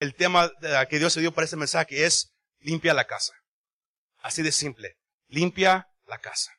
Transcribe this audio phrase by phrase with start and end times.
[0.00, 0.50] el tema
[0.88, 3.34] que Dios se dio para este mensaje es limpia la casa.
[4.22, 4.96] Así de simple.
[5.28, 6.50] Limpia la casa.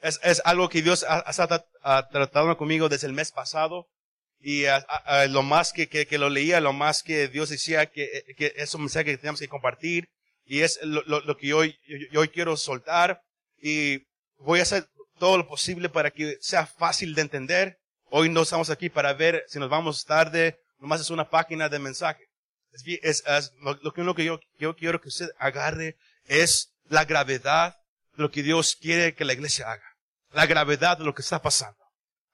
[0.00, 3.88] Es, algo que Dios ha, tratado conmigo desde el mes pasado.
[4.38, 4.64] Y
[5.28, 9.06] lo más que, lo leía, lo más que Dios decía que, que es un mensaje
[9.06, 10.08] que tenemos que compartir.
[10.44, 11.76] Y es lo, que hoy,
[12.14, 13.20] hoy quiero soltar.
[13.58, 14.86] Y voy a hacer
[15.18, 17.78] todo lo posible para que sea fácil de entender.
[18.04, 20.58] Hoy no estamos aquí para ver si nos vamos tarde.
[20.78, 22.24] Nomás es una página de mensaje.
[23.02, 23.22] Es,
[23.60, 24.40] lo, que, yo,
[24.74, 27.76] quiero que usted agarre es la gravedad
[28.16, 29.96] de lo que Dios quiere que la iglesia haga.
[30.32, 31.78] La gravedad de lo que está pasando.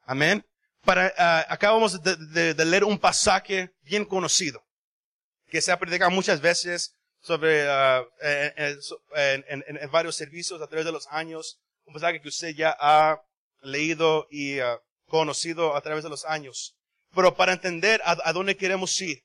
[0.04, 0.44] Amén.
[0.82, 4.64] Para, uh, acabamos de, leer un pasaje bien conocido,
[5.48, 8.06] que se ha predicado muchas veces sobre, uh,
[9.14, 13.20] en, varios servicios a través de los años, un pasaje que usted ya ha
[13.60, 16.76] leído y uh, conocido a través de los años.
[17.14, 19.24] Pero para entender a dónde queremos ir,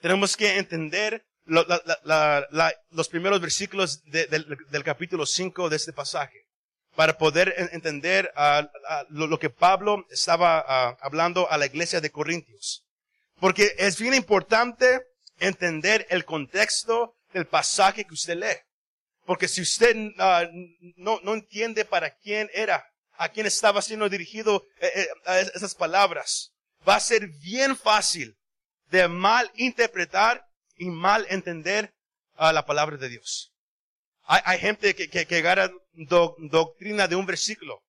[0.00, 6.46] tenemos que entender los primeros versículos del, capítulo 5 de este pasaje
[6.94, 8.32] para poder entender
[9.10, 12.84] lo, que Pablo estaba hablando a la iglesia de Corintios.
[13.38, 15.02] Porque es bien importante
[15.38, 18.56] entender el contexto del pasaje que usted lee.
[19.26, 19.94] Porque si usted
[20.96, 22.84] no, no entiende para quién era,
[23.18, 26.52] a quién estaba siendo dirigido eh, eh, esas palabras,
[26.88, 28.36] va a ser bien fácil
[28.90, 31.94] de mal interpretar y mal entender
[32.36, 33.52] a la palabra de Dios.
[34.24, 37.82] Hay, hay gente que, que, que agarra doctrina de un versículo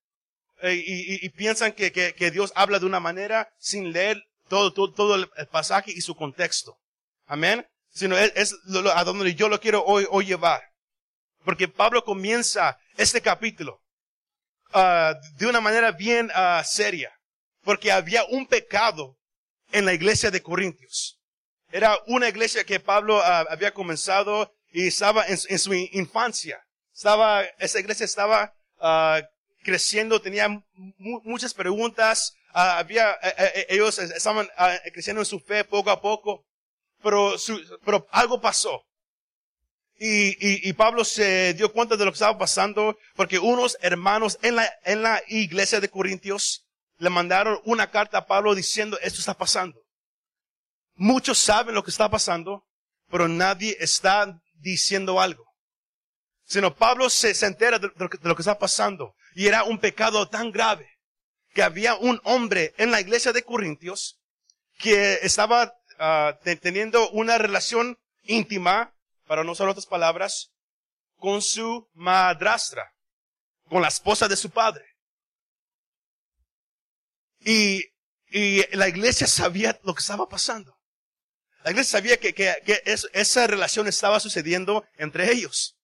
[0.62, 4.92] eh, y, y, piensan que, que, Dios habla de una manera sin leer todo, todo,
[4.92, 6.80] todo el pasaje y su contexto.
[7.28, 7.68] Amén.
[7.92, 8.56] Sino es, es
[8.94, 10.62] a donde yo lo quiero hoy, hoy llevar.
[11.44, 13.82] Porque Pablo comienza este capítulo
[14.74, 17.12] uh, de una manera bien uh, seria.
[17.64, 19.17] Porque había un pecado
[19.72, 21.20] en la iglesia de Corintios.
[21.72, 26.62] Era una iglesia que Pablo ah, había comenzado y estaba en, su infancia.
[26.94, 29.24] Estaba, esa iglesia estaba uh,
[29.64, 30.48] creciendo, tenía
[30.98, 34.50] muchas preguntas, uh, había, eh, eh, eh, ellos estaban
[34.94, 36.46] creciendo en su fe poco a poco,
[37.04, 37.36] pero,
[37.84, 38.84] pero algo pasó.
[40.00, 44.38] Y, y, y, Pablo se dio cuenta de lo que estaba pasando porque unos hermanos
[44.44, 46.67] en la, en la iglesia de Corintios
[46.98, 49.82] le mandaron una carta a Pablo diciendo esto está pasando.
[50.96, 52.66] Muchos saben lo que está pasando,
[53.10, 55.46] pero nadie está diciendo algo.
[56.44, 59.16] Sino Pablo se, entera de, lo que, está pasando.
[59.36, 60.90] Y era un pecado tan grave
[61.54, 64.20] que había un hombre en la iglesia de Corintios
[64.80, 68.94] que estaba ah, teniendo una relación íntima,
[69.26, 70.52] para no usar otras palabras,
[71.18, 72.94] con su madrastra,
[73.70, 74.87] con la esposa de su padre.
[77.40, 77.84] Y,
[78.30, 80.78] y la iglesia sabía lo que estaba pasando.
[81.64, 85.78] La iglesia sabía que, que, que esa relación estaba sucediendo entre ellos.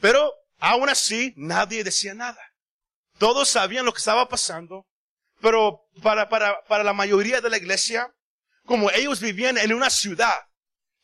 [0.00, 2.40] Pero aún así nadie decía nada.
[3.18, 4.86] Todos sabían lo que estaba pasando,
[5.40, 8.12] pero para, para, para la mayoría de la iglesia,
[8.64, 10.36] como ellos vivían en una ciudad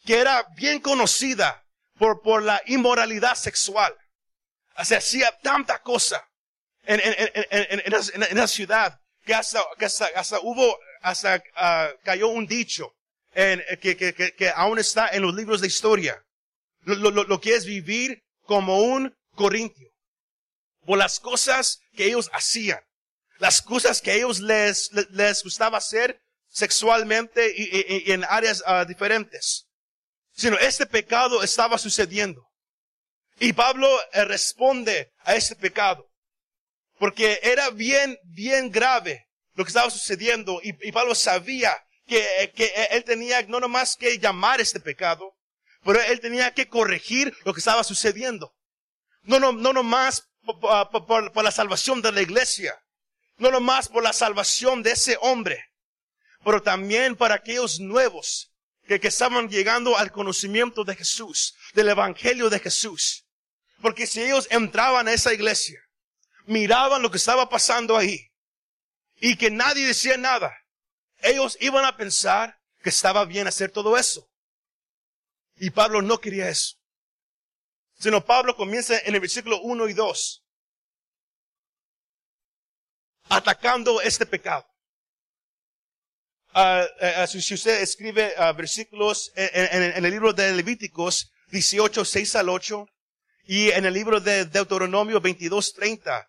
[0.05, 1.65] que era bien conocida
[1.99, 3.95] por, por la inmoralidad sexual,
[4.85, 6.29] se hacía tanta cosa
[6.85, 12.03] en, en, en, en, en la ciudad que hasta, que hasta, hasta hubo, hasta uh,
[12.03, 12.95] cayó un dicho
[13.35, 16.25] en, eh, que, que, que, que, aún está en los libros de historia.
[16.81, 19.91] Lo, lo, lo que es vivir como un corintio.
[20.87, 22.81] Por las cosas que ellos hacían.
[23.39, 29.67] Las cosas que ellos les, les, gustaba hacer sexualmente y, en áreas uh, diferentes.
[30.33, 32.43] Sino este pecado estaba sucediendo.
[33.39, 36.09] Y Pablo eh, responde a este pecado.
[36.99, 41.77] Porque era bien, bien grave lo que estaba sucediendo y, Pablo sabía
[42.07, 45.35] que, que él tenía no nomás que llamar este pecado,
[45.85, 48.55] pero él tenía que corregir lo que estaba sucediendo.
[49.23, 50.61] No, no, no nomás por,
[51.07, 52.81] por, por la salvación de la iglesia,
[53.37, 55.65] no nomás por la salvación de ese hombre,
[56.45, 58.53] pero también para aquellos nuevos
[58.87, 63.25] que, que estaban llegando al conocimiento de Jesús, del Evangelio de Jesús.
[63.81, 65.81] Porque si ellos entraban a esa iglesia,
[66.49, 68.29] miraban lo que estaba pasando ahí,
[69.21, 70.57] y que nadie decía nada,
[71.19, 74.29] ellos iban a pensar que estaba bien hacer todo eso.
[75.57, 76.77] Y Pablo no quería eso.
[77.99, 80.45] Sino Pablo comienza en el versículo 1 y 2.
[83.31, 84.65] Atacando este pecado.
[86.55, 92.37] Uh, uh, si usted escribe uh, versículos en, en, el libro de Levíticos 18, 6
[92.37, 92.89] al 8
[93.45, 96.29] y en el libro de Deuteronomio 22, 30,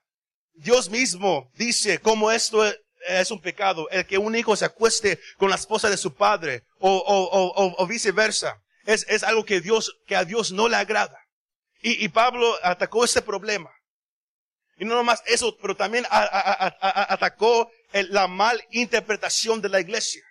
[0.59, 2.65] Dios mismo dice cómo esto
[3.07, 3.89] es un pecado.
[3.89, 7.75] El que un hijo se acueste con la esposa de su padre o, o, o,
[7.77, 8.61] o viceversa.
[8.85, 11.17] Es, es algo que Dios, que a Dios no le agrada.
[11.81, 13.71] Y, y Pablo atacó ese problema.
[14.77, 20.23] Y no nomás eso, pero también atacó la mal interpretación de la iglesia.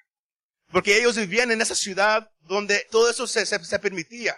[0.71, 4.37] Porque ellos vivían en esa ciudad donde todo eso se, se, se permitía.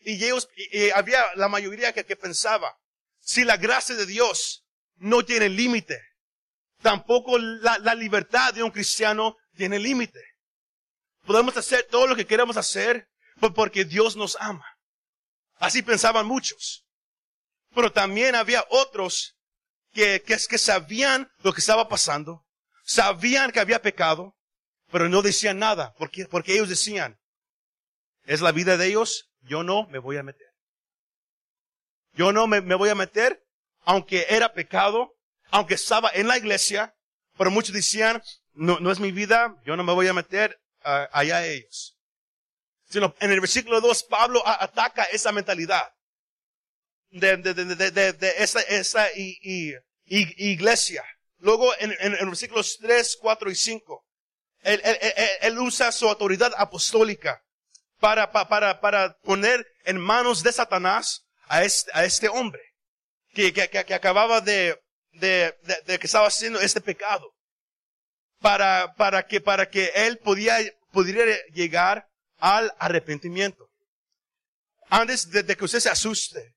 [0.00, 2.76] Y ellos, y, había la mayoría que, que pensaba,
[3.20, 4.64] si la gracia de Dios
[4.98, 6.00] no tiene límite,
[6.82, 10.20] tampoco la, libertad de un cristiano tiene límite.
[11.24, 13.08] Podemos hacer todo lo que queremos hacer
[13.54, 14.64] porque Dios nos ama.
[15.56, 16.84] Así pensaban muchos.
[17.74, 19.36] Pero también había otros
[19.92, 22.44] que, que, que sabían lo que estaba pasando,
[22.84, 24.34] sabían que había pecado,
[24.90, 27.18] pero no decían nada, porque, porque ellos decían,
[28.24, 30.46] es la vida de ellos, yo no me voy a meter.
[32.12, 33.42] Yo no me, me voy a meter,
[33.88, 35.16] aunque era pecado,
[35.50, 36.94] aunque estaba en la iglesia,
[37.38, 41.08] pero muchos decían, no, no es mi vida, yo no me voy a meter uh,
[41.10, 41.96] allá ellos.
[42.90, 45.90] Sino en el versículo 2, Pablo ataca esa mentalidad
[47.08, 49.72] de, de, de, de, esa, esa y, y,
[50.04, 51.02] y, iglesia.
[51.38, 54.06] Luego en, en, en, versículos 3, 4 y 5,
[54.64, 57.42] él, él, él, él usa su autoridad apostólica
[58.00, 62.67] para, para, para poner en manos de Satanás a este, a este hombre
[63.52, 64.80] que, acababa de,
[65.12, 67.32] de, de, de, que estaba haciendo este pecado.
[68.40, 70.58] Para, para que, para que él podía,
[70.92, 72.08] pudiera llegar
[72.38, 73.68] al arrepentimiento.
[74.90, 76.54] Antes de, que usted se asuste,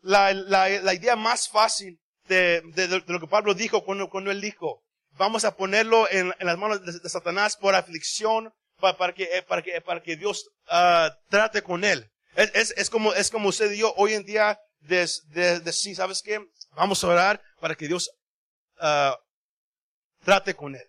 [0.00, 4.40] la, la, la idea más fácil de, de, lo que Pablo dijo cuando, cuando él
[4.40, 9.24] dijo, vamos a ponerlo en, en las manos de, Satanás por aflicción, para, para, que,
[9.24, 12.10] eh, para, que, para que Dios uh, trate con él.
[12.34, 15.72] Es, es, es, como, es como usted y yo hoy en día de, de, de,
[15.72, 16.40] sí, ¿sabes qué?
[16.72, 18.10] Vamos a orar para que Dios
[18.80, 19.14] uh,
[20.24, 20.86] trate con él.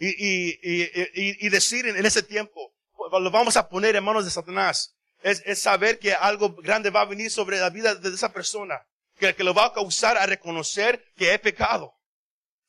[0.00, 2.72] Y, y, y, y, decir en, ese tiempo,
[3.10, 4.94] lo vamos a poner en manos de Satanás.
[5.22, 8.80] Es, es saber que algo grande va a venir sobre la vida de esa persona.
[9.18, 11.92] Que, que lo va a causar a reconocer que he pecado.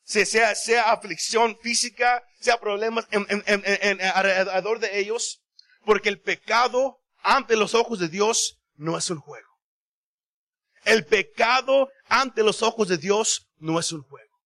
[0.03, 5.43] Sea, sea aflicción física, sea problemas en, en, en, alrededor de ellos.
[5.85, 9.48] Porque el pecado ante los ojos de Dios no es un juego.
[10.89, 14.41] El pecado ante los ojos de Dios no es un juego.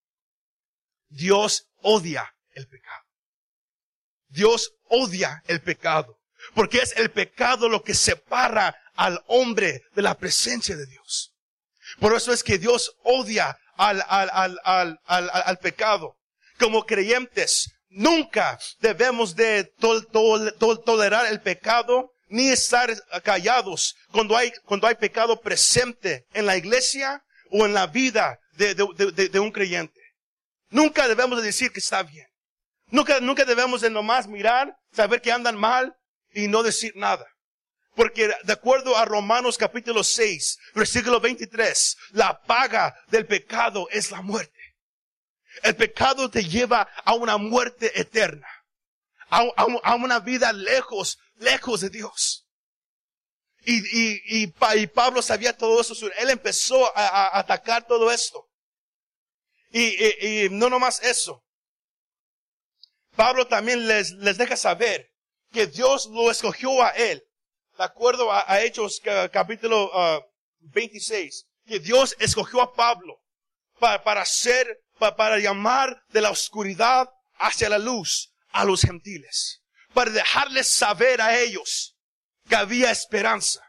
[1.08, 3.04] Dios odia el pecado.
[4.28, 6.18] Dios odia el pecado.
[6.54, 11.32] Porque es el pecado lo que separa al hombre de la presencia de Dios.
[11.98, 16.18] Por eso es que Dios odia al, al, al, al, pecado.
[16.58, 19.64] Como creyentes, nunca debemos de
[20.84, 27.22] tolerar el pecado ni estar callados cuando hay, cuando hay pecado presente en la iglesia
[27.50, 30.00] o en la vida de, de, de, de un creyente.
[30.70, 32.26] Nunca debemos de decir que está bien.
[32.88, 35.94] Nunca, nunca debemos de nomás mirar, saber que andan mal
[36.32, 37.26] y no decir nada.
[37.94, 44.20] Porque de acuerdo a Romanos capítulo 6, versículo 23, la paga del pecado es la
[44.20, 44.58] muerte.
[45.62, 48.48] El pecado te lleva a una muerte eterna.
[49.30, 52.46] A, a, a una vida lejos lejos de Dios.
[53.66, 55.94] Y, y, y, Pablo sabía todo eso.
[56.18, 58.46] Él empezó a, a atacar todo esto.
[59.70, 61.42] Y, y, no nomás eso.
[63.16, 65.10] Pablo también les, les deja saber
[65.50, 67.24] que Dios lo escogió a él.
[67.78, 69.00] De acuerdo a, a Hechos
[69.32, 69.90] capítulo
[70.58, 71.44] 26.
[71.44, 73.22] Uh, que Dios escogió a Pablo
[73.78, 79.63] para, para hacer, para, para llamar de la oscuridad hacia la luz a los gentiles
[79.94, 81.96] para dejarles saber a ellos
[82.48, 83.60] que había esperanza.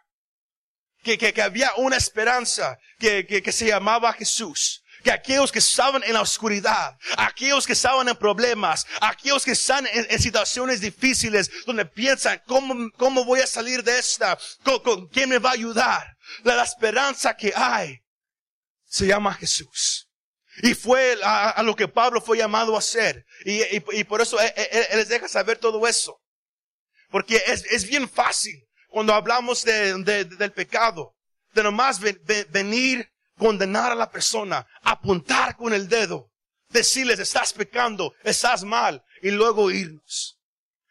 [1.03, 6.13] Que, que, había una esperanza que, que, se llamaba Jesús que aquellos que estaban en
[6.13, 12.41] la oscuridad, aquellos que estaban en problemas, aquellos que están en, situaciones difíciles, donde piensan,
[12.47, 14.35] ¿cómo, cómo voy a salir de esta?
[14.63, 16.17] ¿Con, con quién me va a ayudar?
[16.43, 17.99] La, esperanza que hay
[18.85, 20.04] se llama Jesús.
[20.61, 23.25] Y fue a, lo que Pablo fue llamado a hacer.
[23.43, 24.51] Y, y, por eso él,
[24.93, 26.21] les deja saber todo eso.
[27.09, 31.15] Porque es, es bien fácil cuando hablamos de, de, del pecado,
[31.53, 36.31] de nomás ven, venir, condenar a la persona, apuntar con el dedo,
[36.69, 40.39] decirles estás pecando, estás mal, y luego irnos.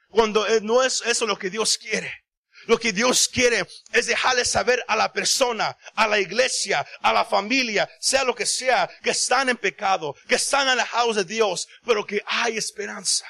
[0.09, 2.24] Cuando eh, no es eso lo que Dios quiere.
[2.67, 7.25] Lo que Dios quiere es dejarle saber a la persona, a la iglesia, a la
[7.25, 12.07] familia, sea lo que sea, que están en pecado, que están alejados de Dios, pero
[12.07, 13.27] que hay esperanza.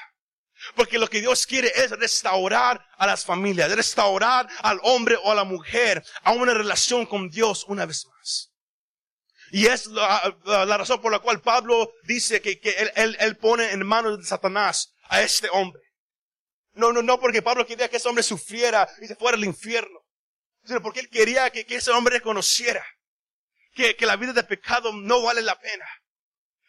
[0.75, 5.35] Porque lo que Dios quiere es restaurar a las familias, restaurar al hombre o a
[5.35, 8.51] la mujer a una relación con Dios una vez más.
[9.51, 12.59] Y es la, razón por la cual Pablo dice que,
[12.95, 15.81] él, pone en manos de Satanás a este hombre.
[16.75, 19.99] No, no, no porque Pablo quería que ese hombre sufriera y se fuera al infierno,
[20.63, 22.85] sino porque él quería que, ese hombre reconociera
[23.73, 25.85] que, que la vida de pecado no vale la pena.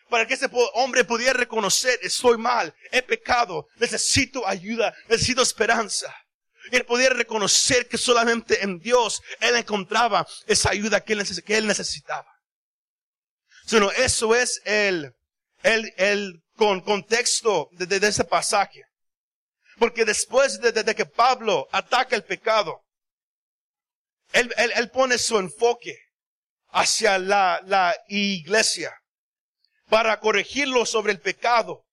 [0.08, 6.14] Para que ese hombre pudiera reconocer, estoy mal, he pecado, necesito ayuda, necesito esperanza.
[6.70, 12.32] Y él pudiera reconocer que solamente en Dios él encontraba esa ayuda que él, necesitaba.
[13.66, 15.12] Sino eso es el,
[15.62, 18.84] el, el con contexto de, de, ese pasaje.
[19.78, 22.82] Porque después de, que Pablo ataca el pecado,
[24.32, 25.98] él, pone su enfoque
[26.70, 28.96] hacia la, iglesia
[29.88, 31.84] para corregirlo sobre el pecado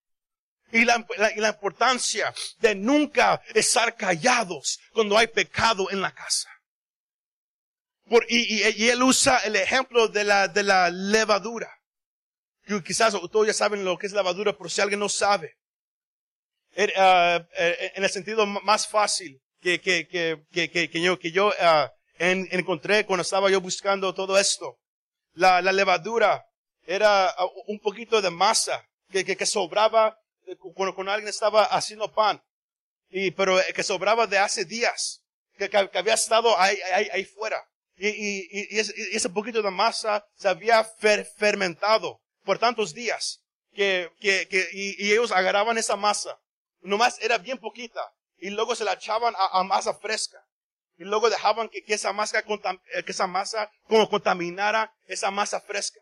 [0.72, 1.06] y la,
[1.50, 6.50] importancia de nunca estar callados cuando hay pecado en la casa.
[8.10, 11.70] Por, y, él usa el ejemplo de la, de la levadura.
[12.86, 15.58] quizás todos ya saben lo que es levadura, pero si alguien no sabe,
[16.76, 17.46] uh,
[17.96, 21.88] en el sentido más fácil que, que, que, que, que yo, que yo uh,
[22.18, 24.78] en, encontré cuando estaba yo buscando todo esto,
[25.34, 26.46] la, la levadura
[26.86, 30.18] era uh, un poquito de masa que, que, sobraba
[30.76, 32.42] cuando, cuando, alguien estaba haciendo pan,
[33.10, 35.22] y, pero eh, que sobraba de hace días,
[35.58, 37.64] que, que había estado ahí, ahí, ahí fuera.
[37.96, 44.10] Y, y, y, ese, poquito de masa se había fer, fermentado por tantos días que,
[44.20, 46.38] que, que y, ellos agarraban esa masa.
[46.84, 50.46] Nomás era bien poquita y luego se la echaban a, masa fresca.
[50.98, 55.62] Y luego dejaban que, que, esa masa, eh, que esa masa como contaminara esa masa
[55.62, 56.00] fresca.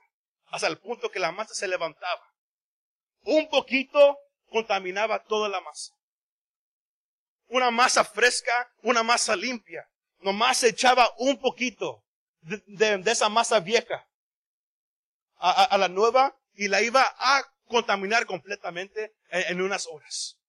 [0.48, 2.26] Hasta el punto que la masa se levantaba.
[3.24, 4.18] Un poquito
[4.50, 5.94] contaminaba toda la masa.
[7.48, 9.88] Una masa fresca, una masa limpia.
[10.20, 12.04] Nomás se echaba un poquito
[12.42, 14.08] de, esa masa vieja
[15.38, 20.41] a, la nueva y la iba a contaminar completamente en, en unas horas.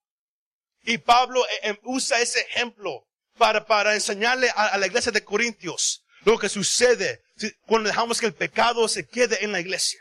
[0.83, 3.05] Y Pablo eh, eh, usa ese ejemplo
[3.39, 7.23] para, para enseñarle a, la iglesia de Corintios lo que sucede
[7.67, 10.01] cuando dejamos que el pecado se quede en la iglesia.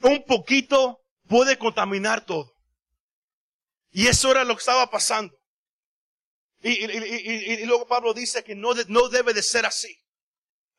[0.00, 2.52] Un poquito puede contaminar todo.
[3.90, 5.36] Y eso era lo que estaba pasando.
[6.60, 9.96] Y, y, y, y luego Pablo dice que no, no debe de ser así.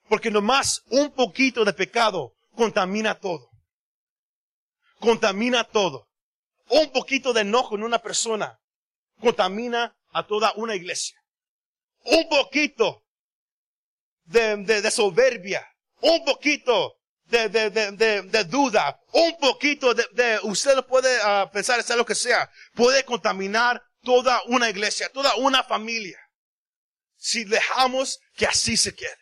[0.07, 3.49] Porque nomás un poquito de pecado contamina todo.
[4.99, 6.07] Contamina todo.
[6.69, 8.59] Un poquito de enojo en una persona
[9.19, 11.17] contamina a toda una iglesia.
[12.05, 13.03] Un poquito
[14.25, 15.65] de, de, de soberbia,
[16.01, 22.15] un poquito de, de, duda, un poquito de, usted puede uh, pensar, sea lo que
[22.15, 26.19] sea, puede contaminar toda una iglesia, toda una familia,
[27.15, 29.17] si dejamos que así se quede.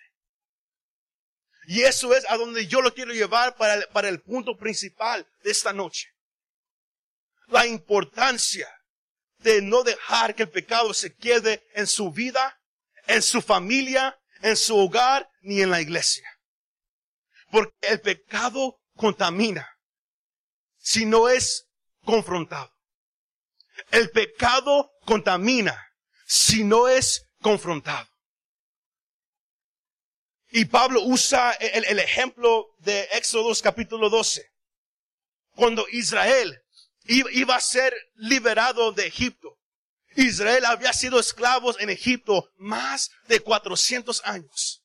[1.68, 5.26] Y eso es a donde yo lo quiero llevar para el, para el punto principal
[5.44, 6.10] de esta noche.
[7.52, 8.68] La importancia
[9.38, 12.60] de no dejar que el pecado se quede en su vida,
[13.08, 16.28] en su familia, en su hogar, ni en la iglesia.
[17.52, 19.68] Porque el pecado contamina
[20.78, 21.68] si no es
[22.04, 22.72] confrontado.
[23.92, 25.78] El pecado contamina
[26.26, 28.08] si no es confrontado.
[30.52, 34.50] Y Pablo usa el, ejemplo de Éxodo capítulo 12.
[35.56, 36.61] Cuando Israel
[37.06, 39.58] iba a ser liberado de Egipto.
[40.16, 44.84] Israel había sido esclavos en Egipto más de 400 años.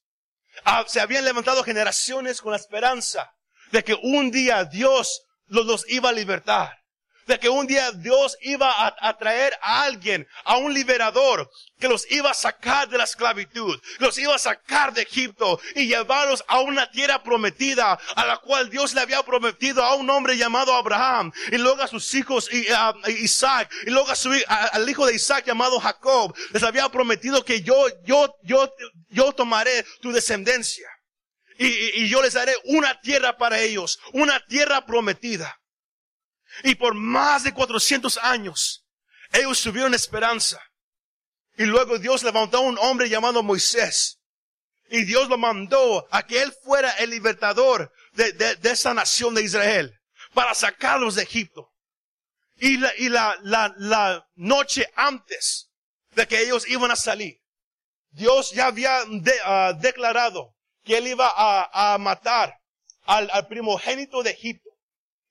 [0.64, 3.30] Ah, se habían levantado generaciones con la esperanza
[3.73, 6.85] de que un día Dios los, los iba a libertar
[7.26, 12.11] de que un día Dios iba a, traer a alguien, a un liberador, que los
[12.11, 16.61] iba a sacar de la esclavitud, los iba a sacar de Egipto y llevarlos a
[16.61, 21.33] una tierra prometida, a la cual Dios le había prometido a un hombre llamado Abraham,
[21.50, 25.14] y luego a sus hijos y, a, Isaac, y luego a su, al hijo de
[25.14, 28.73] Isaac llamado Jacob, les había prometido que yo, yo, yo,
[29.09, 30.88] yo tomaré tu descendencia.
[31.59, 35.59] Y, y yo les daré una tierra para ellos, una tierra prometida.
[36.62, 38.84] Y por más de 400 años,
[39.32, 40.60] ellos tuvieron esperanza.
[41.56, 44.18] Y luego Dios levantó a un hombre llamado Moisés.
[44.88, 49.34] Y Dios lo mandó a que él fuera el libertador de, de, de esa nación
[49.34, 49.98] de Israel
[50.32, 51.72] para sacarlos de Egipto.
[52.58, 55.70] Y la, y la, la, la noche antes
[56.14, 57.38] de que ellos iban a salir,
[58.10, 62.54] Dios ya había uh, declarado que él iba a, a matar
[63.04, 64.65] al, al primogénito de Egipto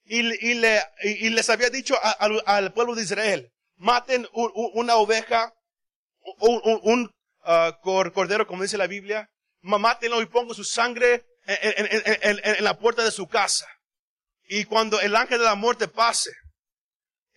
[0.06, 4.52] y, y, le, y, les había dicho a, a, al pueblo de Israel, maten un,
[4.54, 5.54] un, una oveja,
[6.40, 7.12] un, un
[7.46, 9.30] uh, cordero, como dice la Biblia,
[9.62, 13.68] mátenlo y pongo su sangre en, en- en- en la puerta de su casa.
[14.48, 16.32] Y cuando el ángel de la muerte pase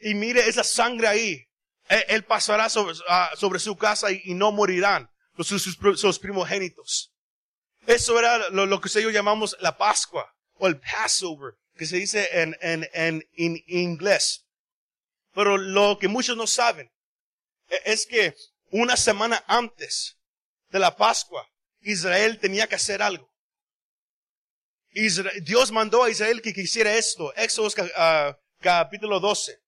[0.00, 1.44] y mire esa sangre ahí,
[1.88, 5.08] él, él pasará sobre, ah, sobre su casa y, no morirán
[5.40, 7.12] sus primogénitos.
[7.86, 12.28] Eso era lo, lo que ellos llamamos la Pascua o el Passover, que se dice
[12.42, 14.44] en, en, en, en inglés.
[15.32, 16.90] Pero lo que muchos no saben
[17.68, 18.34] e- es que
[18.70, 20.18] una semana antes
[20.68, 21.48] de la Pascua,
[21.80, 23.32] Israel tenía que hacer algo.
[24.90, 27.34] Isra- Dios mandó a Israel que quisiera esto.
[27.36, 29.58] Éxodo ah, capítulo 12.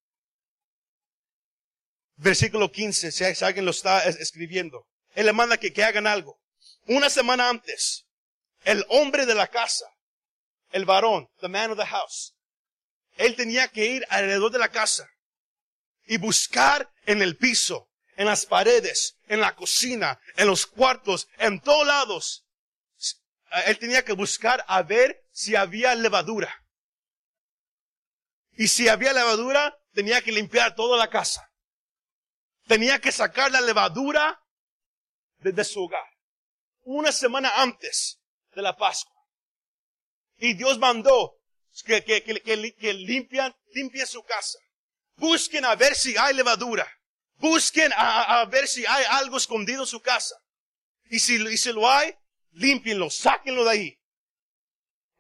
[2.17, 4.87] Versículo 15, si alguien lo está es- escribiendo.
[5.15, 6.39] Él le manda que, que hagan algo.
[6.87, 8.07] Una semana antes,
[8.65, 9.87] el hombre de la casa,
[10.71, 12.35] el varón, the man of the house,
[13.17, 15.09] él tenía que ir alrededor de la casa
[16.07, 21.61] y buscar en el piso, en las paredes, en la cocina, en los cuartos, en
[21.61, 22.47] todos lados.
[23.67, 26.65] Él tenía que buscar a ver si había levadura.
[28.53, 31.51] Y si había levadura, tenía que limpiar toda la casa.
[32.67, 34.41] Tenía que sacar la levadura
[35.39, 36.09] de, de su hogar.
[36.83, 38.21] Una semana antes
[38.55, 39.20] de la Pascua.
[40.41, 41.37] Y Dios mandó
[41.85, 42.41] que, que, que,
[42.75, 44.59] que, limpian, limpien su casa.
[45.17, 46.91] Busquen a ver si hay levadura.
[47.37, 50.35] Busquen a, a- ver si hay algo escondido en su casa.
[51.11, 52.15] Y si, y si lo hay,
[52.53, 53.99] límpienlo, sáquenlo de ahí.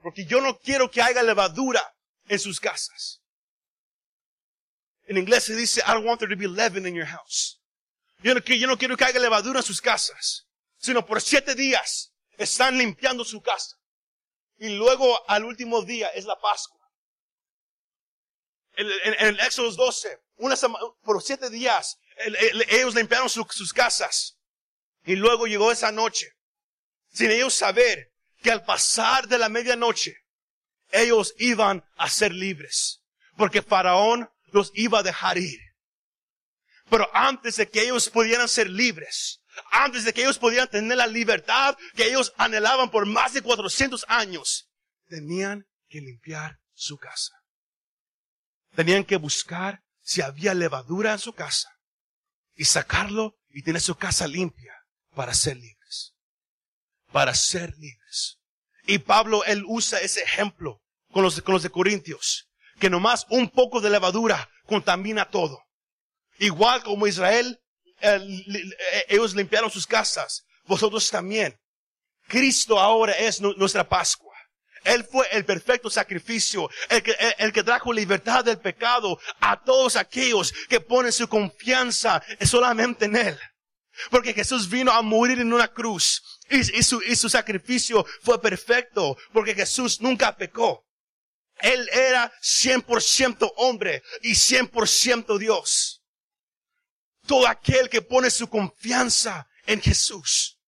[0.02, 1.82] Porque yo no quiero que haya levadura
[2.28, 3.20] en sus casas.
[5.06, 7.60] En inglés se dice, I don't want there to be leaven in your house.
[8.22, 10.46] Yo no, yo no quiero que haya levadura en sus casas.
[10.78, 13.76] Sino por siete días están limpiando su casa.
[14.60, 16.78] Y luego al último día es la Pascua.
[18.74, 23.28] En, en- en el Éxodo 12, una sema- por siete días, el- el- ellos limpiaron
[23.30, 24.36] su- sus casas.
[25.04, 26.28] Y luego llegó esa noche,
[27.08, 28.12] sin ellos saber
[28.42, 30.14] que al pasar de la medianoche,
[30.90, 33.00] ellos iban a ser libres.
[33.38, 35.58] Porque Faraón los iba a dejar ir.
[36.90, 39.39] Pero antes de que ellos pudieran ser libres,
[39.70, 44.04] antes de que ellos pudieran tener la libertad que ellos anhelaban por más de 400
[44.08, 44.68] años,
[45.06, 47.34] tenían que limpiar su casa.
[48.74, 51.68] Tenían que buscar si había levadura en su casa
[52.54, 54.74] y sacarlo y tener su casa limpia
[55.14, 56.14] para ser libres.
[57.12, 58.38] Para ser libres.
[58.86, 63.50] Y Pablo, él usa ese ejemplo con los, con los de Corintios, que nomás un
[63.50, 65.64] poco de levadura contamina todo.
[66.38, 67.59] Igual como Israel,
[69.08, 71.58] ellos limpiaron sus casas, vosotros también.
[72.28, 74.30] Cristo ahora es nu- nuestra Pascua.
[74.84, 80.80] Él fue el perfecto sacrificio, el que, trajo libertad del pecado a todos aquellos que
[80.80, 83.38] ponen su confianza solamente en Él.
[84.10, 88.40] Porque Jesús vino a morir en una cruz y, y su, y su sacrificio fue
[88.40, 90.86] perfecto porque Jesús nunca pecó.
[91.58, 95.99] Él era 100% hombre y 100% Dios.
[97.30, 100.58] Todo aquel que pone su confianza en Jesús.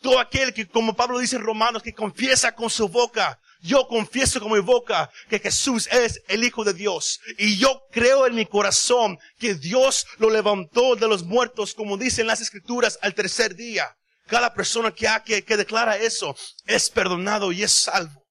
[0.00, 4.40] Todo aquel que, como Pablo dice en Romanos, que confiesa con su boca, yo confieso
[4.40, 7.20] con mi boca que Jesús es el Hijo de Dios.
[7.38, 12.26] Y yo creo en mi corazón que Dios lo levantó de los muertos, como dicen
[12.26, 13.96] las escrituras, al tercer día.
[14.26, 16.34] Cada persona que, que, que declara eso
[16.66, 18.26] es perdonado y es salvo.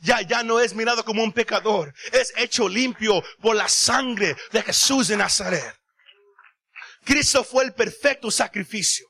[0.00, 1.92] Ya, ya no es mirado como un pecador.
[2.12, 5.74] Es hecho limpio por la sangre de Jesús de Nazaret.
[7.06, 9.06] Cristo fue el perfecto sacrificio.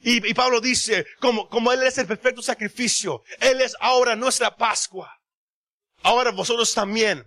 [0.00, 4.54] Y, y Pablo dice, como, como Él es el perfecto sacrificio, Él es ahora nuestra
[4.56, 5.10] Pascua.
[6.02, 7.24] Ahora vosotros también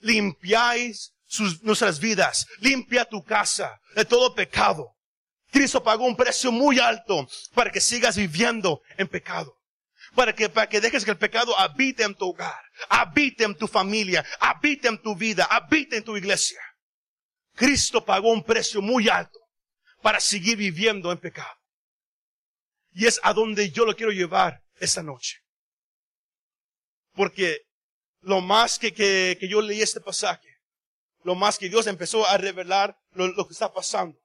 [0.00, 2.46] limpiáis sus, nuestras vidas.
[2.58, 4.96] Limpia tu casa de todo pecado.
[5.52, 9.56] Cristo pagó un precio muy alto para que sigas viviendo en pecado.
[10.14, 13.68] Para que, para que dejes que el pecado habite en tu hogar, habite en tu
[13.68, 16.60] familia, habite en tu vida, habite en tu iglesia.
[17.60, 19.38] Cristo pagó un precio muy alto
[20.00, 21.54] para seguir viviendo en pecado.
[22.92, 25.42] Y es a donde yo lo quiero llevar esta noche.
[27.12, 27.58] Porque
[28.20, 30.48] lo más que, que, que yo leí este pasaje,
[31.22, 34.18] lo más que Dios empezó a revelar lo, lo que está pasando.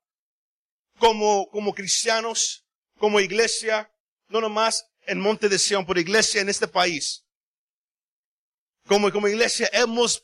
[0.97, 2.65] Como, como cristianos,
[2.97, 3.91] como iglesia,
[4.29, 7.25] no nomás en Monte de Sion, pero iglesia en este país.
[8.87, 10.23] Como, como iglesia hemos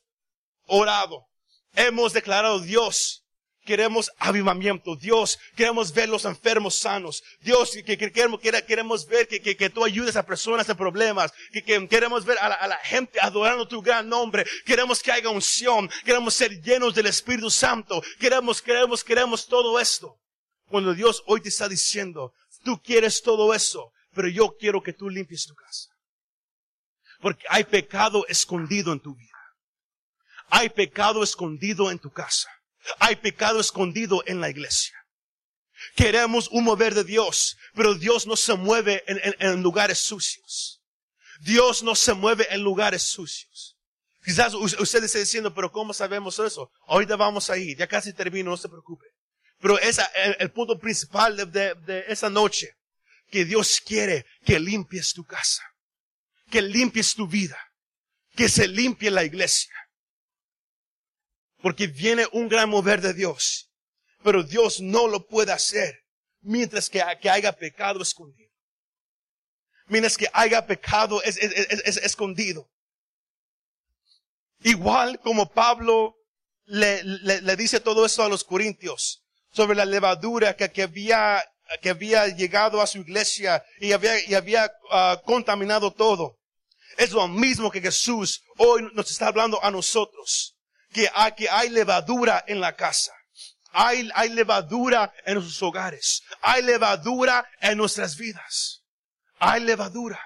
[0.66, 1.28] orado,
[1.74, 3.24] hemos declarado Dios,
[3.64, 4.96] queremos avivamiento.
[4.96, 7.24] Dios, queremos ver los enfermos sanos.
[7.42, 10.76] Dios, que, que queremos, que- queremos ver que, que, que tú ayudes a personas en
[10.78, 11.32] problemas.
[11.54, 14.46] Que queremos ver a la, a la gente adorando tu gran nombre.
[14.66, 15.90] Queremos que haya unción.
[16.04, 18.02] Queremos ser llenos del Espíritu Santo.
[18.20, 20.18] Queremos, queremos, queremos todo esto.
[20.68, 25.10] Cuando Dios hoy te está diciendo, tú quieres todo eso, pero yo quiero que tú
[25.10, 25.90] limpies tu casa.
[27.22, 29.31] Porque hay pecado escondido en tu vida.
[30.52, 32.50] Hay pecado escondido en tu casa.
[33.00, 34.96] Hay pecado escondido en la iglesia.
[35.96, 40.82] Queremos un mover de Dios, pero Dios no se mueve en, lugares sucios.
[41.40, 43.78] Dios no se mueve en lugares sucios.
[44.24, 46.70] Quizás usted esté diciendo, pero ¿cómo sabemos eso?
[46.86, 49.06] Ahorita vamos a ir, ya casi termino, no se preocupe.
[49.60, 52.76] Pero esa, el, el punto principal de esa noche,
[53.32, 55.64] que Dios quiere que limpies tu casa,
[56.52, 57.58] que limpies tu vida,
[58.36, 59.74] que se limpie la iglesia.
[61.62, 63.70] Porque viene un gran mover de Dios.
[64.24, 66.02] Pero Dios no lo puede hacer
[66.42, 68.52] mientras que, que haya pecado escondido.
[69.88, 72.70] Mientras que haya pecado es, es, escondido.
[74.64, 76.16] Igual como Pablo
[76.66, 81.44] le, le, dice todo eso a los corintios sobre la levadura que, que había
[81.82, 86.38] que había llegado a su iglesia y había, y había ah, contaminado todo.
[86.98, 90.58] Es lo mismo que Jesús hoy nos está hablando a nosotros
[90.92, 93.14] que hay, que hay levadura en la casa.
[93.74, 96.24] Hay, hay levadura en nuestros hogares.
[96.42, 98.84] Hay levadura en nuestras vidas.
[99.40, 100.20] Hay levadura.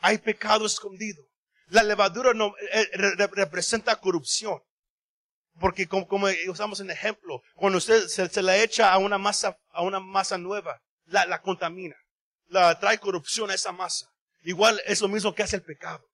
[0.00, 1.24] Hay pecado escondido.
[1.68, 2.88] La levadura no, eh,
[3.32, 4.60] representa corrupción.
[5.58, 9.56] Porque como, como, usamos en ejemplo, cuando usted se, se, la echa a una masa,
[9.72, 11.96] a una masa nueva, la, la contamina.
[12.46, 14.06] La trae corrupción a esa masa.
[14.42, 16.09] Igual es lo mismo que hace el pecado.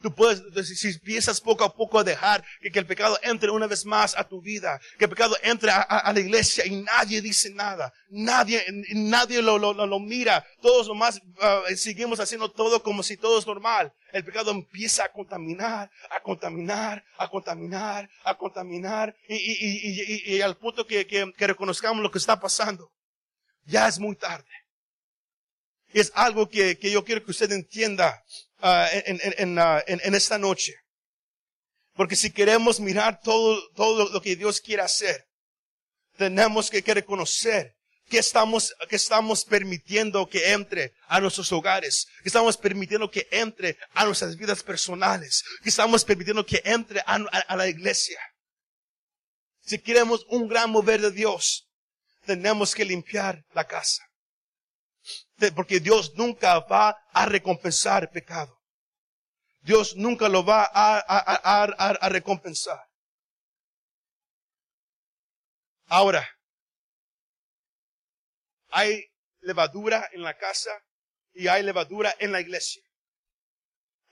[0.00, 3.66] Tú puedes, si empiezas poco a poco a dejar que, que, el pecado entre una
[3.66, 7.20] vez más a tu vida, que el pecado entre a, a, la iglesia y nadie
[7.20, 13.02] dice nada, nadie, nadie lo, lo, lo mira, todos nomás uh, seguimos haciendo todo como
[13.02, 13.92] si todo es normal.
[14.12, 20.40] El pecado empieza a contaminar, a contaminar, a contaminar, a contaminar, y, y, y, y
[20.40, 22.88] al punto que, que, que reconozcamos lo que está pasando.
[23.64, 24.46] Ya es muy tarde.
[25.88, 28.22] Es algo que, que yo quiero que usted entienda
[28.62, 30.74] uh, en, en, esta noche.
[31.94, 35.26] Porque si queremos mirar todo, todo lo que Dios quiere hacer,
[36.16, 37.74] tenemos que, que reconocer
[38.08, 43.76] que estamos, que estamos permitiendo que entre a nuestros hogares, que estamos permitiendo que entre
[43.92, 48.18] a nuestras vidas personales, que estamos permitiendo que entre a la iglesia.
[49.60, 51.68] Si queremos un gran mover de Dios,
[52.24, 54.07] tenemos que limpiar la casa.
[55.54, 58.58] Porque Dios nunca va a recompensar pecado.
[59.60, 62.80] Dios nunca lo va a, recompensar.
[65.86, 66.26] Ahora,
[68.70, 69.04] hay
[69.40, 70.70] levadura en la casa
[71.32, 72.82] y hay levadura en la iglesia.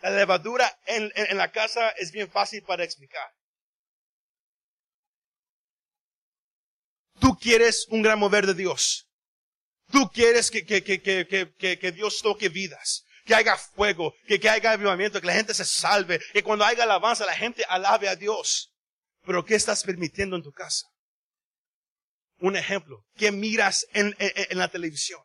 [0.00, 3.34] La levadura en, la casa es bien fácil para explicar.
[7.18, 9.05] Tú quieres un gran mover de Dios.
[9.90, 14.72] Tú quieres que, que, que, que, Dios toque vidas, que haya fuego, que, que haya
[14.72, 18.72] avivamiento, que la gente se salve, que cuando haya alabanza la gente alabe a Dios.
[19.24, 20.86] Pero ¿qué estás permitiendo en tu casa?
[22.38, 25.20] Un ejemplo, ¿qué miras en, en, en la televisión?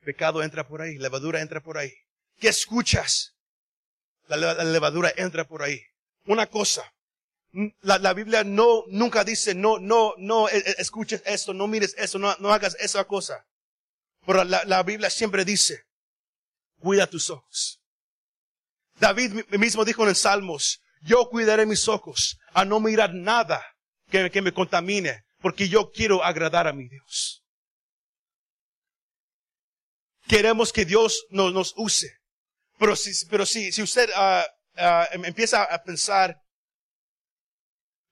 [0.00, 1.92] Pecado entra por ahí, levadura entra por ahí.
[2.40, 3.34] ¿Qué escuchas?
[4.26, 5.80] La levadura entra por ahí.
[6.24, 6.92] Una cosa,
[7.82, 11.94] la, la, Biblia no, nunca dice, no, no, no e, e, escuches esto, no mires
[11.98, 13.44] eso, no, no hagas esa cosa.
[14.24, 15.84] Pero la, la Biblia siempre dice,
[16.80, 17.80] cuida tus ojos.
[18.98, 23.64] David mismo dijo en Salmos, yo cuidaré mis ojos a no mirar nada
[24.10, 27.42] que, que me contamine, porque yo quiero agradar a mi Dios.
[30.28, 32.18] Queremos que Dios nos, nos use.
[32.78, 36.41] Pero si, pero si, si usted uh, uh, empieza a pensar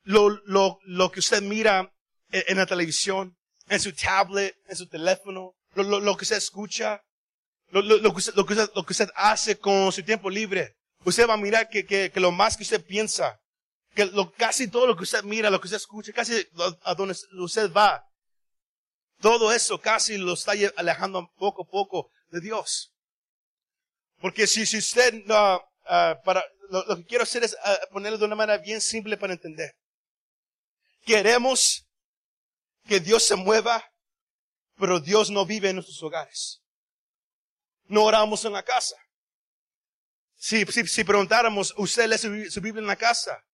[0.02, 1.92] lo, lo, lo que usted mira
[2.30, 3.36] en, la televisión,
[3.68, 7.02] en su tablet, en su teléfono, lo, lo, lo que usted escucha,
[7.68, 10.76] lo, lo, que usted, lo, que usted, lo que usted hace con su tiempo libre.
[11.04, 13.40] Usted va a mirar que, que, que lo más que usted piensa,
[13.94, 16.46] que lo, casi todo lo que usted mira, lo que usted escucha, casi
[16.82, 18.04] a donde usted va,
[19.20, 22.92] todo eso casi lo está alejando poco a poco de Dios.
[24.20, 28.24] Porque si, si usted, uh, uh, para, lo, que quiero hacer es uh, ponerlo de
[28.24, 29.74] una manera bien simple para entender.
[31.04, 31.86] Queremos
[32.86, 33.84] que Dios se mueva,
[34.76, 36.62] pero Dios no vive en nuestros hogares.
[37.84, 38.96] No oramos en la casa.
[40.36, 43.44] Si, si, si preguntáramos, ¿usted lee su, Biblia en la casa?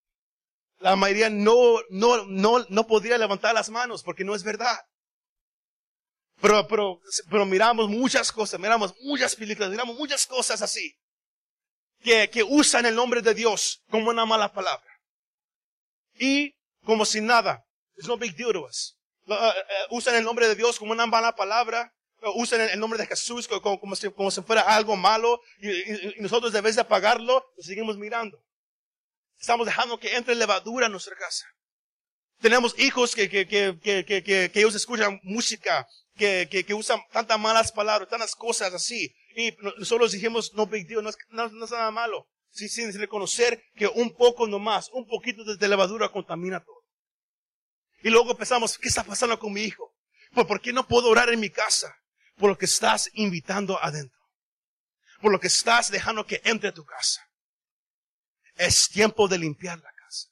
[0.78, 4.78] La mayoría no, no, no, no podría levantar las manos porque no es verdad.
[6.40, 10.94] Pero, pero, pero miramos muchas cosas, miramos muchas películas, miramos muchas cosas así.
[12.00, 14.90] Que, que usan el nombre de Dios como una mala palabra.
[16.18, 16.55] Y
[16.86, 17.62] como si nada.
[17.96, 18.96] It's no big deal to us.
[19.26, 21.92] Uh, uh, usan el nombre de Dios como una mala palabra,
[22.36, 26.60] usan el nombre de Jesús como, si, como si fuera algo malo y, nosotros de
[26.60, 28.38] vez de apagarlo, lo seguimos mirando.
[29.38, 31.44] Estamos dejando que entre levadura en nuestra casa.
[32.40, 38.08] Tenemos hijos que, que, que, que, que, ellos escuchan música, que, usan tantas malas palabras,
[38.08, 39.14] tantas cosas así.
[39.34, 41.16] Y nosotros dijimos, no big deal, no es,
[41.70, 42.28] nada malo.
[42.50, 46.75] Sí, sin reconocer que un poco nomás, un poquito de levadura contamina todo.
[48.06, 49.92] Y luego pensamos, ¿qué está pasando con mi hijo?
[50.32, 51.92] ¿Por, ¿Por qué no puedo orar en mi casa?
[52.36, 54.20] Por lo que estás invitando adentro.
[55.20, 57.28] Por lo que estás dejando que entre a tu casa.
[58.54, 60.28] Es tiempo de limpiar la casa.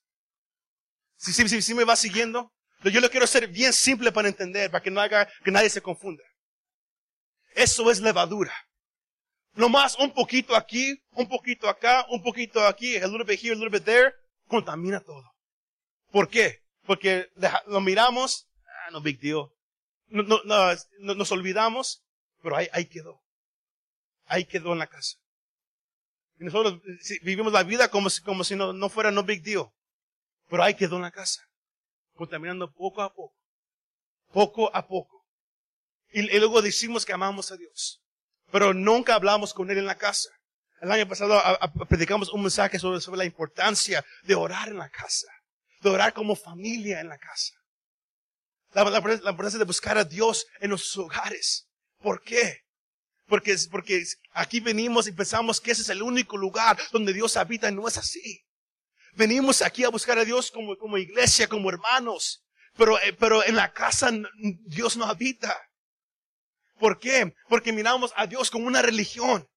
[1.16, 2.52] Si ¿Sí, sí, sí, me va siguiendo?
[2.84, 5.82] Yo lo quiero hacer bien simple para entender, para que no haga, que nadie se
[5.82, 6.22] confunda.
[7.56, 8.54] Eso es levadura.
[9.54, 13.56] Nomás un poquito aquí, un poquito acá, un poquito aquí, a little bit here, a
[13.56, 14.14] little bit there,
[14.46, 15.28] contamina todo.
[16.12, 16.63] ¿Por qué?
[16.86, 17.30] Porque
[17.66, 19.48] lo miramos, ah, no big deal.
[20.08, 22.04] No, no, no, nos olvidamos,
[22.42, 23.22] pero ahí, ahí quedó.
[24.26, 25.16] Ahí quedó en la casa.
[26.38, 26.80] Y nosotros
[27.22, 29.66] vivimos la vida como si, como si no, no fuera no big deal.
[30.48, 31.42] Pero ahí quedó en la casa.
[32.14, 33.34] Contaminando poco a poco.
[34.32, 35.24] Poco a poco.
[36.12, 38.02] Y, y luego decimos que amamos a Dios.
[38.50, 40.28] Pero nunca hablamos con Él en la casa.
[40.80, 44.76] El año pasado a, a, predicamos un mensaje sobre, sobre la importancia de orar en
[44.76, 45.28] la casa
[45.84, 47.52] de orar como familia en la casa.
[48.72, 51.68] La, la, la importancia de buscar a Dios en nuestros hogares.
[52.00, 52.62] ¿Por qué?
[53.26, 57.68] Porque, porque aquí venimos y pensamos que ese es el único lugar donde Dios habita
[57.68, 58.44] y no es así.
[59.12, 62.44] Venimos aquí a buscar a Dios como, como iglesia, como hermanos.
[62.76, 64.10] Pero, eh, pero en la casa
[64.66, 65.56] Dios no habita.
[66.80, 67.34] ¿Por qué?
[67.48, 69.48] Porque miramos a Dios como una religión.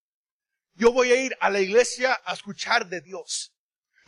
[0.76, 3.54] Yo voy a ir a la iglesia a escuchar de Dios.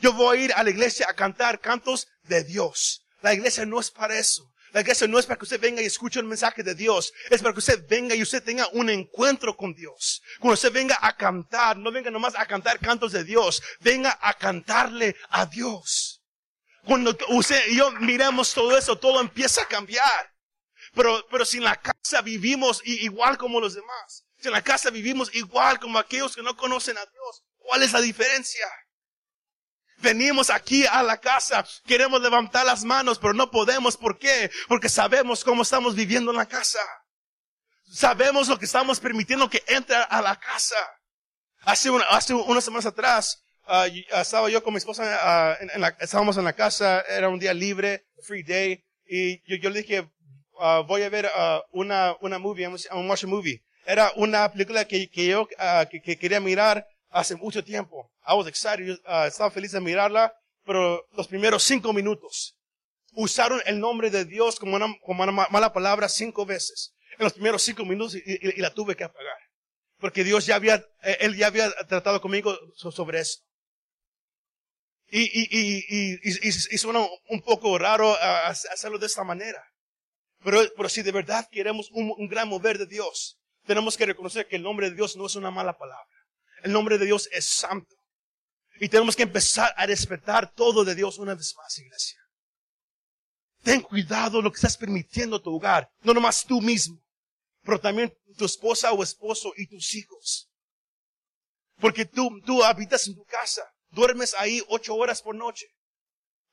[0.01, 3.05] Yo voy a ir a la iglesia a cantar cantos de Dios.
[3.21, 4.49] La iglesia no es para eso.
[4.71, 7.11] La iglesia no es para que usted venga y escuche un mensaje de Dios.
[7.29, 10.21] Es para que usted venga y usted tenga un encuentro con Dios.
[10.39, 13.61] Cuando usted venga a cantar, no venga nomás a cantar cantos de Dios.
[13.79, 16.21] Venga a cantarle a Dios.
[16.85, 20.33] Cuando usted y yo miremos todo eso, todo empieza a cambiar.
[20.93, 24.89] Pero, pero si en la casa vivimos igual como los demás, si en la casa
[24.89, 28.65] vivimos igual como aquellos que no conocen a Dios, ¿cuál es la diferencia?
[30.01, 33.97] Venimos aquí a la casa, queremos levantar las manos, pero no podemos.
[33.97, 34.49] ¿Por qué?
[34.67, 36.79] Porque sabemos cómo estamos viviendo en la casa.
[37.91, 40.75] Sabemos lo que estamos permitiendo que entre a la casa.
[41.63, 46.37] Hace, hace unas semanas atrás, uh, estaba yo con mi esposa, uh, en, la, estábamos
[46.37, 50.83] en la casa, era un día libre, free day, y yo, yo le dije, uh,
[50.87, 51.29] voy a ver
[51.71, 53.61] una, una movie, un watch a movie.
[53.85, 55.47] Era una película que, que yo
[55.89, 58.11] que, que quería mirar hace mucho tiempo.
[58.27, 60.33] I was excited, uh, estaba feliz de mirarla,
[60.65, 62.55] pero los primeros cinco minutos
[63.13, 66.93] usaron el nombre de Dios como una, como una mala palabra cinco veces.
[67.17, 69.37] En los primeros cinco minutos y, y, y, la tuve que apagar.
[69.97, 73.39] Porque Dios ya había, eh, Él ya había tratado conmigo sobre eso.
[75.11, 79.61] Y, y, y, suena un poco raro hacerlo de esta manera.
[80.43, 84.47] Pero, pero si de verdad queremos un, un gran mover de Dios, tenemos que reconocer
[84.47, 86.18] que el nombre de Dios no es una mala palabra.
[86.63, 87.95] El nombre de Dios es santo.
[88.79, 92.19] Y tenemos que empezar a respetar todo de Dios una vez más, iglesia.
[93.63, 95.89] Ten cuidado lo que estás permitiendo a tu hogar.
[96.01, 96.97] No nomás tú mismo,
[97.63, 100.49] pero también tu esposa o esposo y tus hijos.
[101.79, 103.63] Porque tú, tú habitas en tu casa.
[103.89, 105.67] Duermes ahí ocho horas por noche.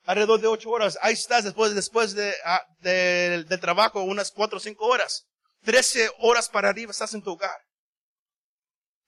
[0.03, 0.97] Alrededor de ocho horas.
[1.01, 5.25] Ahí estás después, después de, ah, de, del trabajo unas cuatro o cinco horas.
[5.63, 7.66] Trece horas para arriba estás en tu hogar.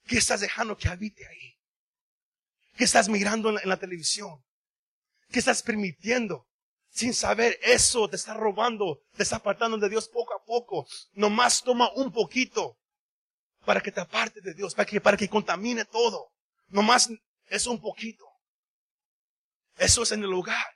[0.10, 1.56] ¿Qué estás dejando que habite ahí?
[2.76, 4.44] ¿Qué estás mirando en la, televisión?
[5.30, 6.48] ¿Qué estás permitiendo?
[6.90, 10.88] Sin saber eso te está robando, te está apartando de Dios poco a poco.
[11.12, 12.80] Nomás toma un poquito
[13.66, 16.32] para que te aparte de Dios, para que, para que contamine todo.
[16.70, 17.12] Nomás
[17.46, 18.26] es un poquito.
[19.78, 20.76] Eso es en el hogar.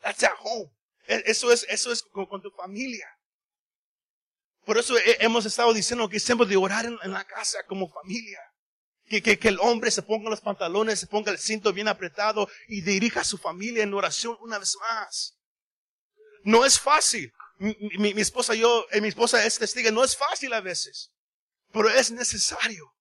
[0.00, 0.70] That's at home.
[1.06, 3.06] E, eso es, eso es con, tu familia.
[4.64, 8.40] Por eso hemos estado diciendo que siempre de orar en la casa como familia.
[9.10, 12.48] Que, que, que, el hombre se ponga los pantalones, se ponga el cinto bien apretado
[12.68, 15.36] y dirija a su familia en oración una vez más.
[16.44, 17.32] No es fácil.
[17.58, 21.10] Mi, mi, mi esposa, yo, eh, mi esposa es testigo, no es fácil a veces,
[21.72, 22.94] pero es necesario.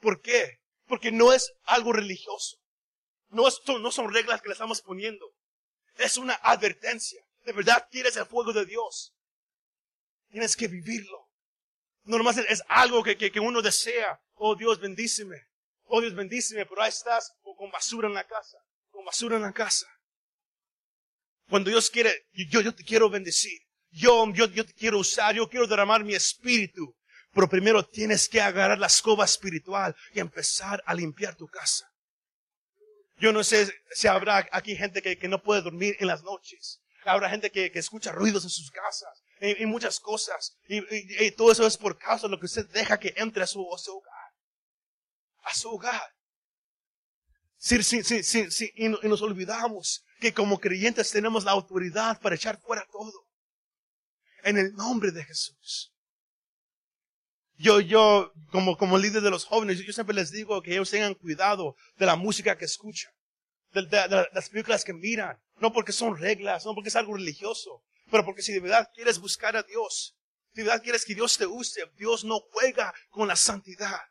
[0.00, 0.58] ¿Por qué?
[0.86, 2.56] Porque no es algo religioso.
[3.28, 5.34] No, es, no son reglas que le estamos poniendo.
[5.98, 7.22] Es una advertencia.
[7.44, 9.12] De verdad quieres el fuego de Dios.
[10.30, 11.28] Tienes que vivirlo.
[12.04, 15.36] No nomás es, algo que, que, que uno desea Oh Dios, bendíceme.
[15.84, 18.58] Oh Dios, bendíceme, pero ahí estás con basura en la casa.
[18.90, 19.86] Con basura en la casa.
[21.48, 23.58] Cuando Dios quiere, yo, yo te quiero bendecir.
[23.90, 25.34] Yo, yo, yo te quiero usar.
[25.34, 26.94] Yo quiero derramar mi espíritu.
[27.32, 31.88] Pero primero tienes que agarrar la escoba espiritual y empezar a limpiar tu casa.
[33.18, 36.80] Yo no sé si habrá aquí gente que, no puede dormir en las noches.
[37.04, 40.56] Habrá gente que, escucha ruidos en sus casas y, muchas cosas.
[40.68, 43.60] Y, todo eso es por causa de lo que usted deja que entre a su,
[43.60, 44.17] hogar.
[45.42, 46.02] A su hogar.
[47.58, 48.72] Sí, sí, sí.
[48.76, 53.26] Y, nos olvidamos que como creyentes tenemos la autoridad para echar fuera todo.
[54.44, 55.92] En el nombre de Jesús.
[57.56, 61.14] Yo, yo, como, como líder de los jóvenes, yo siempre les digo que ellos tengan
[61.14, 63.12] cuidado de la música que escuchan,
[63.72, 68.24] de, las películas que miran, no porque son reglas, no porque es algo religioso, pero
[68.24, 70.16] porque si de verdad quieres buscar a Dios,
[70.54, 74.02] si de verdad quieres que Dios te use, Dios no juega con la santidad.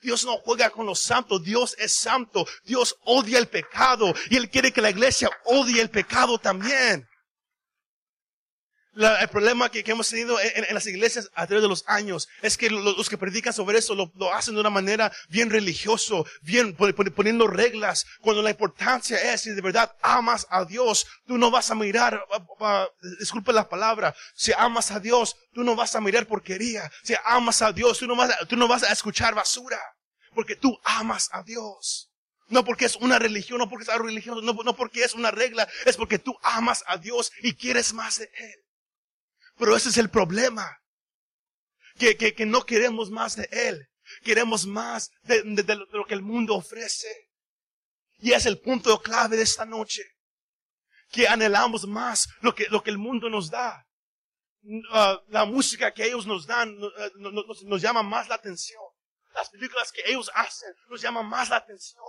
[0.00, 4.50] Dios no juega con los santos, Dios es santo, Dios odia el pecado y Él
[4.50, 7.08] quiere que la iglesia odie el pecado también
[8.94, 12.70] el problema que, hemos tenido en, las iglesias a través de los años es que
[12.70, 18.06] los, que predican sobre eso lo, hacen de una manera bien religioso, bien poniendo reglas,
[18.20, 22.24] cuando la importancia es si de verdad amas a Dios, tú no vas a mirar,
[23.18, 27.62] disculpe la palabra, si amas a Dios, tú no vas a mirar porquería, si amas
[27.62, 29.80] a Dios, tú no vas, tú no vas a escuchar basura,
[30.34, 32.10] porque tú amas a Dios.
[32.48, 35.30] No porque es una religión, no porque es algo religioso, no, no porque es una
[35.30, 38.67] regla, es porque tú amas a Dios y quieres más de Él.
[39.58, 40.78] Pero ese es el problema.
[41.98, 43.88] Que, que, que no queremos más de Él.
[44.22, 47.08] Queremos más de, de, lo que el mundo ofrece.
[48.18, 50.02] Y es el punto clave de esta noche.
[51.10, 53.84] Que anhelamos más lo que, lo que el mundo nos da.
[54.62, 58.82] Uh, la música que ellos nos dan uh, nos, nos llama más la atención.
[59.34, 62.04] Las películas que ellos hacen nos llaman más la atención.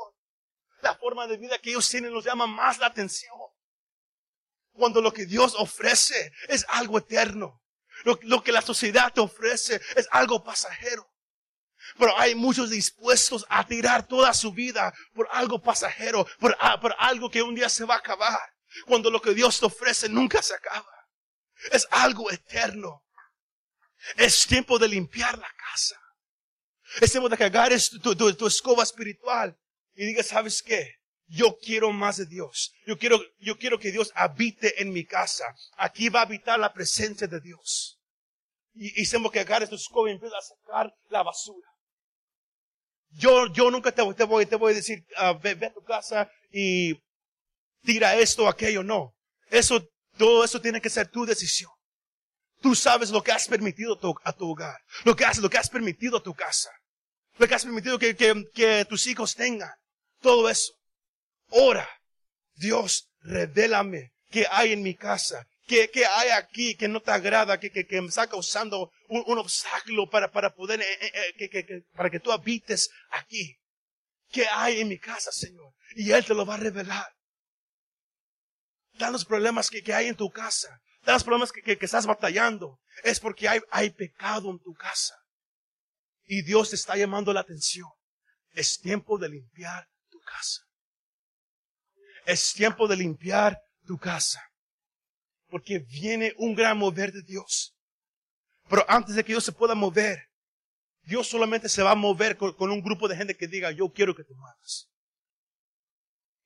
[0.82, 3.38] La forma de vida que ellos tienen nos llama más la atención.
[4.80, 7.62] Cuando lo que Dios ofrece es algo eterno.
[8.06, 11.06] Lo, que la sociedad te ofrece es algo pasajero.
[11.98, 16.96] Pero hay muchos dispuestos a tirar toda su vida por algo pasajero, por, ah, por
[16.98, 18.40] algo que un día se va a acabar.
[18.86, 21.10] Cuando lo que Dios te ofrece nunca se acaba.
[21.72, 23.04] Es algo eterno.
[24.16, 26.00] Es tiempo de limpiar la casa.
[27.02, 29.60] Es tiempo de cagar tu, tu, escoba espiritual
[29.94, 30.99] y diga, ¿sabes qué?
[31.30, 32.74] Yo quiero más de Dios.
[32.88, 35.46] Yo quiero, yo quiero que Dios habite en mi casa.
[35.78, 38.00] Aquí va a habitar la presencia de Dios.
[38.74, 41.68] Y, tengo que agarrar estos escoba y empezar a sacar la basura.
[43.12, 46.32] Yo, yo nunca te, te, voy, te voy a decir, uh, ve, a tu casa
[46.52, 46.96] y
[47.84, 48.84] tira esto o aquello.
[48.84, 49.14] No.
[49.50, 49.88] Eso,
[50.18, 51.72] todo eso tiene que ser tu decisión.
[52.62, 54.80] Tú sabes lo que has permitido a tu hogar.
[55.04, 56.72] Lo que has, lo que has permitido a tu casa.
[57.38, 59.74] Lo que has permitido que, que, que tus hijos tengan.
[60.22, 60.79] Todo eso.
[61.50, 61.90] Ora,
[62.56, 67.60] Dios, revélame qué hay en mi casa, qué, qué hay aquí que no te agrada,
[67.60, 71.34] que, que, que me está causando un, un obstáculo para, para poder, eh, eh, eh
[71.38, 73.56] que, que, para que tú habites aquí.
[74.30, 75.74] ¿Qué hay en mi casa, Señor?
[75.96, 77.08] Y Él te lo va a revelar.
[78.94, 80.80] Dan los problemas que, que hay en tu casa.
[81.02, 82.80] Dan los problemas que, que, estás batallando.
[83.04, 85.16] Es porque hay, hay pecado en tu casa.
[86.26, 87.90] Y Dios te está llamando la atención.
[88.52, 90.62] Es tiempo de limpiar tu casa.
[92.30, 94.40] Es tiempo de limpiar tu casa.
[95.48, 97.76] Porque viene un gran mover de Dios.
[98.70, 100.30] Pero antes de que Dios se pueda mover,
[101.02, 104.16] Dios solamente se va a mover con, un grupo de gente que diga, yo quiero
[104.16, 104.92] que tú muevas.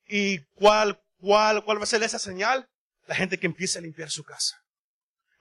[0.06, 2.66] ¿Y cuál, cuál, cuál va a ser esa señal?
[3.06, 4.56] La gente que empiece a limpiar su casa.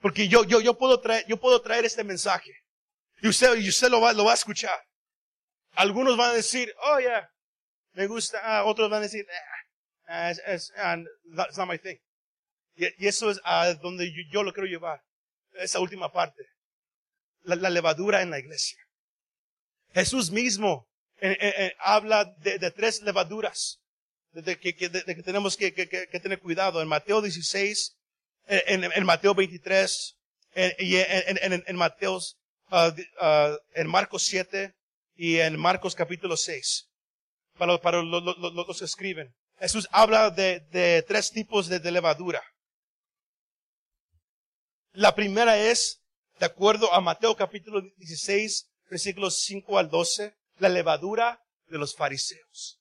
[0.01, 2.53] Porque yo, yo, yo puedo traer, yo puedo traer este mensaje.
[3.21, 4.77] Y usted, y usted lo va, lo va a escuchar.
[5.75, 7.31] Algunos van a decir, oh yeah,
[7.93, 8.41] me gusta.
[8.43, 9.52] Ah, otros van a decir, eh,
[10.13, 11.99] as, as, and that's not my thing.
[12.77, 15.03] Y, y eso es a donde yo, yo, lo quiero llevar.
[15.55, 16.45] Esa última parte.
[17.43, 18.79] La, la levadura en la iglesia.
[19.95, 20.89] Jesús mismo
[21.21, 23.81] eh, eh, eh, habla de, de, tres levaduras.
[24.33, 26.81] De, que, que, de, que tenemos que, que, tener cuidado.
[26.81, 27.97] En Mateo 16,
[28.47, 30.17] en, en, en Mateo 23,
[30.79, 34.75] y en, en, en Mateo, uh, uh, en Marcos 7
[35.17, 36.89] y en Marcos capítulo 6.
[37.59, 39.35] Para, para los, los, los que escriben.
[39.63, 42.43] Jesús habla de, de tres tipos de, levadura.
[44.91, 46.03] La primera es,
[46.41, 52.81] de acuerdo a Mateo capítulo 16, versículos 5 al 12, la levadura de los fariseos.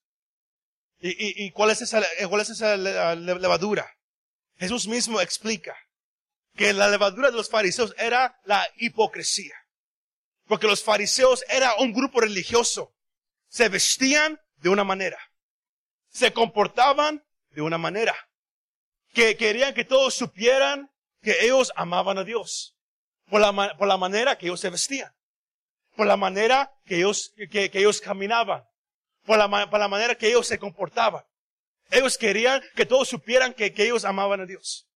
[0.97, 3.87] ¿Y, y, y cuál es esa, cuál es esa levadura?
[4.57, 5.77] Jesús mismo explica
[6.55, 9.53] que la levadura de los fariseos era la hipocresía.
[10.47, 12.95] Porque los fariseos era un grupo religioso.
[13.49, 15.30] Se vestían de una manera
[16.11, 18.15] se comportaban de una manera.
[19.13, 20.91] Que querían que todos supieran
[21.21, 22.75] que ellos amaban a Dios.
[23.29, 25.11] Por la, por la manera que ellos se vestían.
[25.95, 28.63] por la manera que ellos, que, ellos caminaban,
[29.25, 31.23] por la, por la manera que ellos se comportaban.
[31.89, 34.87] Ellos querían que todos supieran que, que ellos amaban a Dios.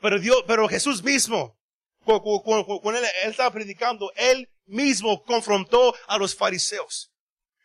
[0.00, 1.56] Pero Dios, pero Jesús mismo,
[2.04, 7.12] cuando, él, él estaba predicando, él mismo confrontó a los fariseos.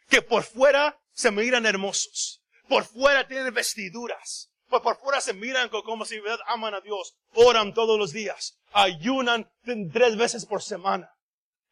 [0.07, 2.41] Que por fuera se miran hermosos.
[2.67, 4.49] Por fuera tienen vestiduras.
[4.67, 7.15] Por, por fuera se miran como si aman a Dios.
[7.33, 8.57] Oran todos los días.
[8.71, 9.49] Ayunan
[9.91, 11.09] tres veces por semana.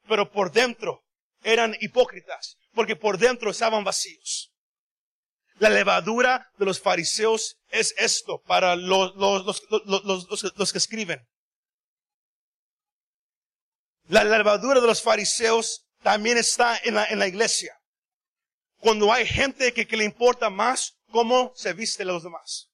[0.08, 1.04] Pero por dentro
[1.44, 2.58] eran hipócritas.
[2.74, 4.52] Porque por dentro estaban vacíos.
[5.60, 9.46] La levadura de los fariseos es esto para los, los,
[9.86, 11.26] los, los que escriben.
[14.08, 17.74] La levadura de los fariseos también está en la, en la iglesia.
[18.84, 22.68] Cuando hay gente que, le importa más cómo se viste los demás.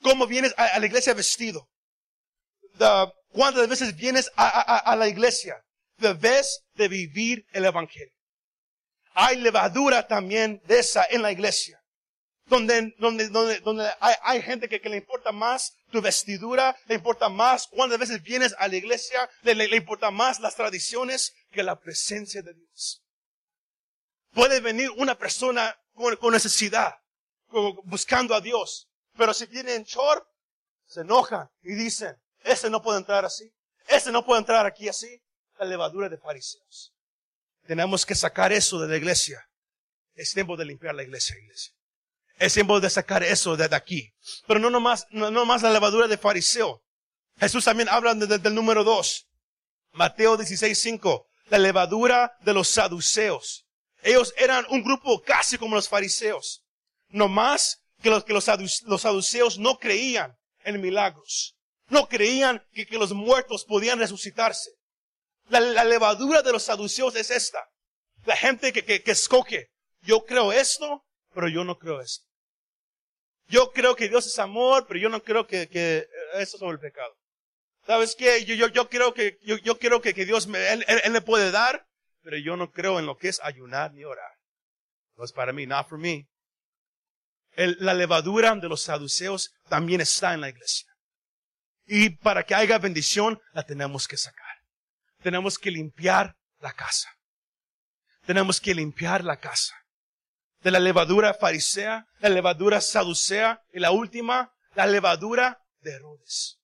[0.00, 1.68] Cómo vienes a, la iglesia vestido.
[3.28, 5.62] ¿Cuántas veces vienes a, la iglesia?
[5.98, 8.14] Debes de vivir el evangelio.
[9.12, 11.78] Hay levadura también de esa en la iglesia
[12.46, 16.94] donde, donde, donde, donde hay, hay gente que, que, le importa más tu vestidura, le
[16.94, 21.34] importa más cuántas veces vienes a la iglesia, le, le, le importa más las tradiciones
[21.50, 23.02] que la presencia de Dios.
[24.32, 26.96] Puede venir una persona con, necesidad,
[27.84, 30.26] buscando a Dios, pero si viene en short,
[30.86, 33.52] se enojan y dicen, ese no puede entrar así,
[33.88, 35.22] ese no puede entrar aquí así,
[35.58, 36.94] la levadura de fariseos.
[37.66, 39.44] Tenemos que sacar eso de la iglesia.
[40.14, 41.74] Es tiempo de limpiar la iglesia, iglesia.
[42.38, 44.14] Es tiempo de sacar eso de aquí.
[44.46, 46.82] Pero no nomás, no nomás la levadura de fariseo.
[47.38, 49.28] Jesús también habla del número dos.
[49.92, 51.26] Mateo 16, 5.
[51.50, 53.67] La levadura de los saduceos.
[54.02, 56.62] Ellos eran un grupo casi como los fariseos.
[57.08, 61.56] No más que los, que los, saduceos no creían en milagros.
[61.88, 64.70] No creían que, que los muertos podían resucitarse.
[65.48, 67.64] La, la, levadura de los saduceos es esta.
[68.24, 69.70] La gente que, que, que escoge.
[70.02, 72.28] Yo creo esto, pero yo no creo esto.
[73.48, 76.80] Yo creo que Dios es amor, pero yo no creo que, que eso sobre el
[76.80, 77.16] pecado.
[77.86, 78.44] ¿Sabes qué?
[78.44, 81.22] Yo, yo, yo creo que, yo, yo creo que, que Dios me, él, él, me
[81.22, 81.87] puede dar,
[82.28, 84.32] pero yo no creo en lo que es ayunar ni orar.
[85.16, 86.28] No es para mí, not for me.
[87.52, 90.92] El, la levadura de los saduceos también está en la iglesia.
[91.86, 94.58] Y para que haya bendición, la tenemos que sacar.
[95.22, 97.08] Tenemos que limpiar la casa.
[98.26, 99.74] Tenemos que limpiar la casa
[100.60, 106.58] de la levadura farisea, la levadura saducea y la última, la levadura de Herodes.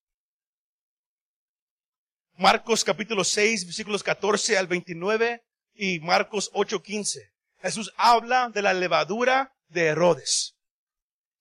[2.36, 5.40] Marcos capítulo 6, versículos 14 al 29
[5.74, 7.30] y Marcos 8, 15.
[7.60, 10.54] Jesús habla de la levadura de Herodes.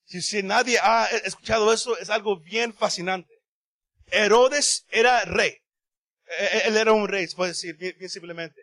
[0.05, 3.34] Si, si nadie ha escuchado eso, es algo bien fascinante.
[4.07, 5.57] Herodes era rey.
[6.39, 8.61] E, e, él era un rey, se puede decir, bien, bien simplemente.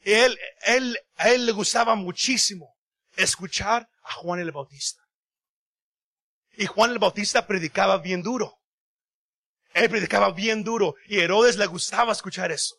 [0.00, 2.76] Él, él, a él le gustaba muchísimo
[3.16, 5.02] escuchar a Juan el Bautista.
[6.56, 8.54] Y Juan el Bautista predicaba bien duro.
[9.74, 12.76] Él predicaba bien duro y Herodes le gustaba escuchar eso.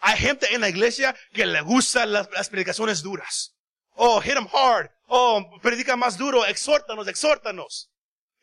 [0.00, 3.54] Hay gente en la iglesia que le gustan las, predicaciones duras.
[3.94, 4.90] Oh, hit him hard.
[5.06, 6.44] Oh, predica más duro.
[6.46, 7.90] Exhórtanos, exhórtanos.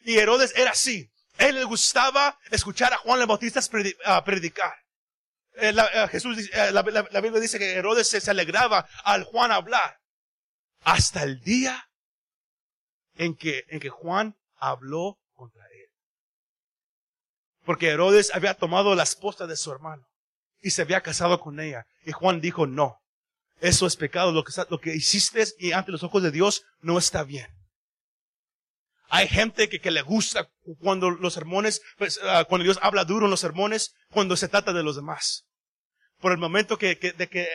[0.01, 1.11] Y Herodes era así.
[1.37, 3.61] Él le gustaba escuchar a Juan el Bautista
[4.23, 4.73] predicar.
[5.57, 9.99] Eh, eh, Jesús, eh, la, Biblia dice que Herodes se, se alegraba al Juan hablar
[10.81, 11.89] hasta el día
[13.15, 15.89] en que, en que Juan habló contra él.
[17.65, 20.05] Porque Herodes había tomado la esposa de su hermano
[20.65, 21.85] y se había casado con ella.
[22.05, 22.97] Y Juan dijo, no,
[23.61, 26.97] eso es pecado, lo que, lo que hiciste y ante los ojos de Dios no
[26.97, 27.45] está bien.
[29.09, 30.49] Hay gente que, que le gusta
[30.79, 34.73] cuando los sermones, pues, uh, cuando Dios habla duro en los sermones, cuando se trata
[34.73, 35.45] de los demás.
[36.17, 37.47] Por el momento que, que, de que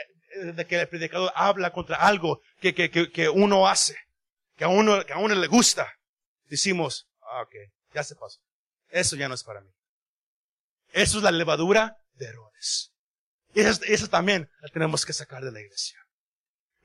[0.54, 3.96] de que el predicador habla contra algo que, que, que, que uno hace,
[4.56, 5.92] que a uno, que a uno le gusta,
[6.44, 7.54] decimos, ah, ok,
[7.92, 8.38] ya se pasó.
[8.90, 9.70] Eso ya no es para mí.
[10.92, 12.89] Eso es la levadura de errores.
[13.54, 15.98] Y eso, eso también la tenemos que sacar de la iglesia.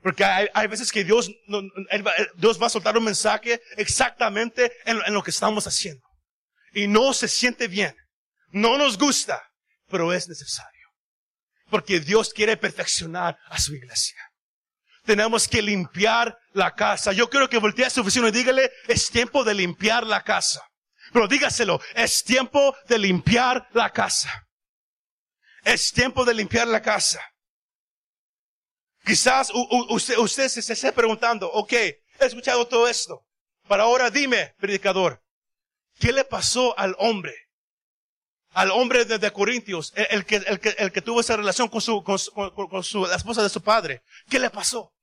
[0.02, 1.30] Porque hay, veces que Dios,
[2.36, 6.06] Dios va a soltar un mensaje exactamente en, en lo que estamos haciendo.
[6.72, 7.96] Y no se siente bien.
[8.50, 9.42] No nos gusta,
[9.88, 10.72] pero es necesario.
[11.70, 14.16] Porque Dios quiere perfeccionar a su iglesia.
[15.04, 17.12] Tenemos que limpiar la casa.
[17.12, 20.62] Yo quiero que voltee a su oficina y dígale, es tiempo de limpiar la casa.
[21.12, 24.45] Pero dígaselo, es tiempo de limpiar la casa.
[25.66, 27.20] Es tiempo de limpiar la casa.
[29.04, 29.50] Quizás
[29.90, 33.26] usted, usted se esté preguntando, ok, he escuchado todo esto.
[33.68, 35.20] Pero ahora dime, predicador,
[35.98, 37.34] ¿qué le pasó al hombre?
[38.50, 42.02] al hombre de, Corintios, el, que, el, que, el que tuvo esa relación con su,
[42.02, 44.02] con, su- con su, la esposa de su padre.
[44.30, 44.94] ¿Qué le pasó?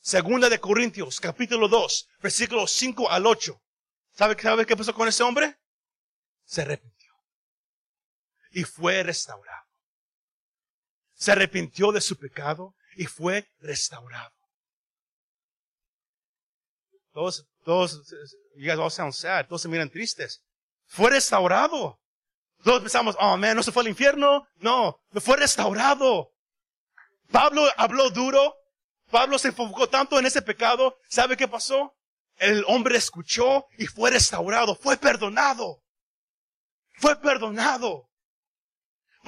[0.00, 3.60] Segunda de Corintios, capítulo 2, versículos 5 al 8.
[4.16, 5.58] ¿Sabe, ¿Sabe qué pasó con ese hombre?
[6.46, 6.97] Se arrepintió.
[8.50, 9.64] Y fue restaurado.
[11.14, 14.32] Se arrepintió de su pecado y fue restaurado.
[17.12, 18.14] Todos, todos,
[18.56, 19.46] you guys all sound sad.
[19.46, 20.44] Todos se miran tristes.
[20.86, 22.00] Fue restaurado.
[22.62, 24.46] Todos pensamos, oh man, no se fue al infierno.
[24.56, 26.32] No, fue restaurado.
[27.30, 28.54] Pablo habló duro.
[29.10, 30.96] Pablo se enfocó tanto en ese pecado.
[31.08, 31.94] ¿Sabe qué pasó?
[32.36, 34.74] El hombre escuchó y fue restaurado.
[34.76, 35.82] Fue perdonado.
[36.98, 38.07] Fue perdonado.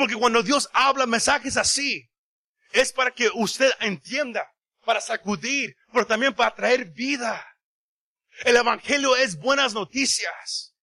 [0.01, 2.11] Porque cuando Dios habla mensajes así,
[2.73, 4.51] es para que usted entienda,
[4.83, 7.47] para sacudir, pero también para traer vida.
[8.47, 10.75] El Evangelio es buenas noticias.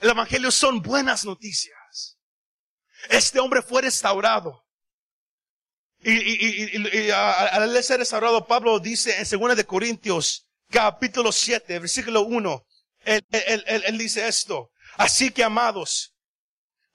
[0.00, 2.16] El Evangelio son buenas noticias.
[3.10, 4.64] Este hombre fue restaurado.
[6.00, 12.64] Y, al ser restaurado, Pablo dice en 2 de Corintios, capítulo 7, versículo 1,
[13.00, 14.70] él, él- él- él dice esto.
[14.96, 16.14] Así que, amados,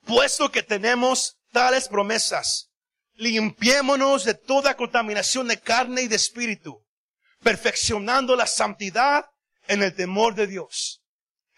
[0.04, 2.70] puesto que tenemos tales promesas,
[3.14, 6.84] limpiémonos de toda contaminación de carne y de espíritu,
[7.42, 9.26] perfeccionando la santidad
[9.68, 11.02] en el temor de Dios.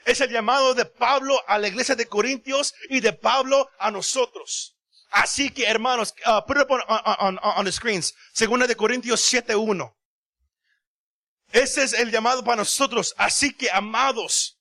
[0.04, 4.76] Es el llamado de Pablo a la iglesia de Corintios y de Pablo a nosotros.
[5.10, 8.14] Así que, hermanos, uh, put it up on, the screens.
[8.32, 9.94] Segunda de Corintios 7.1.
[11.52, 13.14] Ese es el llamado para nosotros.
[13.18, 14.58] Así que, amados,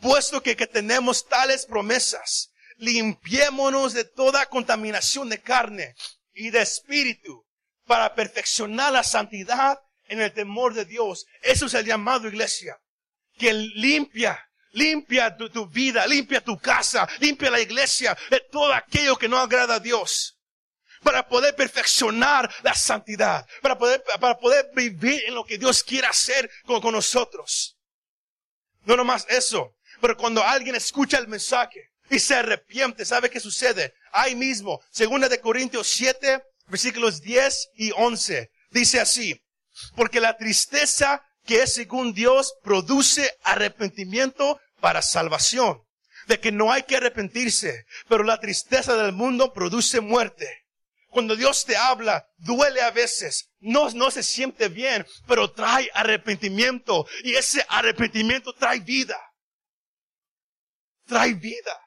[0.00, 2.51] puesto que tenemos tales promesas,
[2.82, 5.94] limpiémonos de toda contaminación de carne
[6.34, 7.46] y de espíritu
[7.86, 9.78] para perfeccionar la santidad
[10.08, 11.24] en el temor de Dios.
[11.42, 12.76] Eso es el llamado, iglesia.
[13.38, 19.28] Que limpia, limpia tu, vida, limpia tu casa, limpia la iglesia de todo aquello que
[19.28, 20.38] no agrada a Dios.
[21.04, 26.08] Para poder perfeccionar la santidad, para poder, para poder vivir en lo que Dios quiere
[26.08, 27.76] hacer con, con nosotros.
[28.84, 33.94] No nomás eso, pero cuando alguien escucha el mensaje y se arrepiente, ¿sabe qué sucede?
[34.12, 39.42] Ahí mismo, segunda de Corintios 7, versículos 10 y 11, dice así,
[39.96, 45.80] porque la tristeza que es según Dios produce arrepentimiento para salvación,
[46.26, 50.66] de que no hay que arrepentirse, pero la tristeza del mundo produce muerte.
[51.08, 57.06] Cuando Dios te habla, duele a veces, no, no se siente bien, pero trae arrepentimiento
[57.24, 59.18] y ese arrepentimiento trae vida.
[61.06, 61.82] Trae vida.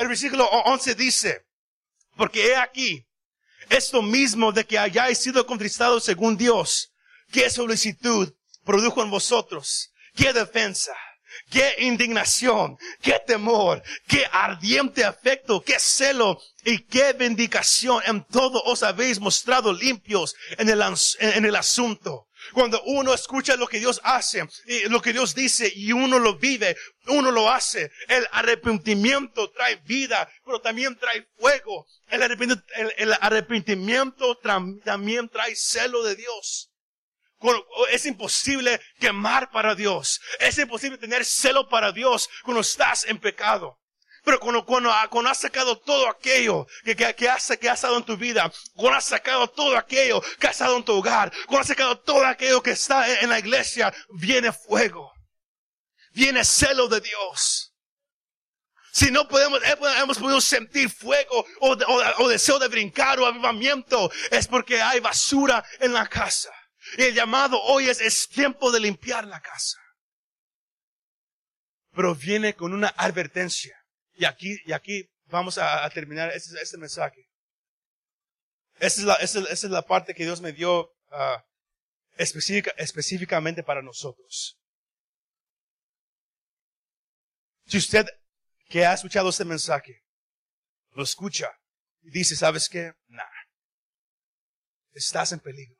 [0.00, 1.42] El versículo 11 dice,
[2.16, 3.06] porque he aquí,
[3.68, 6.90] esto mismo de que hayáis sido contristados según Dios,
[7.30, 8.32] qué solicitud
[8.64, 10.96] produjo en vosotros, qué defensa,
[11.50, 18.82] qué indignación, qué temor, qué ardiente afecto, qué celo y qué vindicación en todo os
[18.82, 20.82] habéis mostrado limpios en el,
[21.18, 22.26] en el asunto.
[22.52, 26.36] Cuando uno escucha lo que Dios hace y lo que Dios dice y uno lo
[26.38, 26.76] vive,
[27.06, 27.90] uno lo hace.
[28.08, 31.86] El arrepentimiento trae vida, pero también trae fuego.
[32.08, 32.64] El arrepentimiento,
[32.96, 34.36] el- arrepentimiento
[34.84, 36.70] también trae celo de Dios.
[37.38, 40.20] Cuando- Es imposible quemar para Dios.
[40.38, 43.79] Es imposible tener celo para Dios cuando estás en pecado.
[44.24, 47.96] Pero cuando, cuando, cuando has sacado todo aquello que, que, que has, que has dado
[47.98, 51.60] en tu vida, cuando has sacado todo aquello que has dado en tu hogar, cuando
[51.60, 55.12] has sacado todo aquello que está en, la iglesia, viene fuego.
[56.12, 57.72] Viene celo de Dios.
[58.92, 59.60] Si no podemos,
[59.98, 64.98] hemos podido sentir fuego o, o- o deseo de brincar o avivamiento, es porque hay
[65.00, 66.50] basura en la casa.
[66.98, 69.78] Y el llamado hoy es, es tiempo de limpiar la casa.
[71.92, 73.79] Pero viene con una advertencia.
[74.20, 77.26] Y aquí, y aquí vamos a, terminar este, este mensaje.
[78.78, 81.42] Esa es, la, esa, es- la parte que Dios me dio ah,
[82.18, 84.58] específica- específicamente para nosotros.
[87.64, 88.04] Si usted
[88.68, 90.04] que ha escuchado este mensaje
[90.92, 91.48] lo escucha
[92.02, 92.92] y dice, ¿sabes qué?
[93.08, 93.24] Nah.
[94.92, 95.78] Estás en peligro.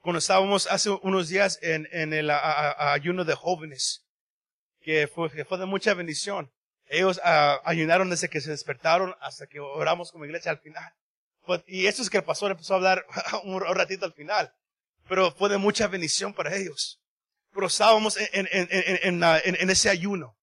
[0.00, 4.09] Cuando estábamos hace unos días en, el ayuno de jóvenes,
[4.80, 6.50] que fue, que fue de mucha bendición.
[6.86, 10.92] Ellos ah, ayunaron desde que se despertaron hasta que oramos como iglesia al final.
[11.66, 13.06] Y eso es que el pastor empezó a hablar
[13.44, 14.52] un ratito al final.
[15.08, 17.00] Pero fue de mucha bendición para ellos.
[17.52, 20.36] Pero estábamos en, en, en, en, ese ayuno.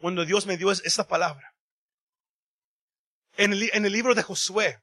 [0.00, 1.54] Cuando Dios me dio es- esta palabra.
[3.36, 4.80] En el, en el libro de Josué,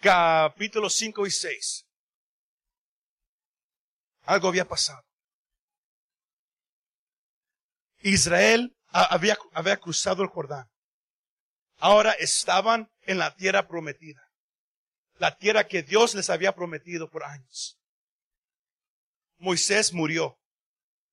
[0.00, 1.86] capítulos 5 y 6.
[4.24, 5.04] Algo había pasado.
[8.04, 10.68] Israel había, había cruzado el Jordán.
[11.78, 14.22] Ahora estaban en la tierra prometida.
[15.16, 17.78] La tierra que Dios les había prometido por años.
[19.38, 20.38] Moisés murió.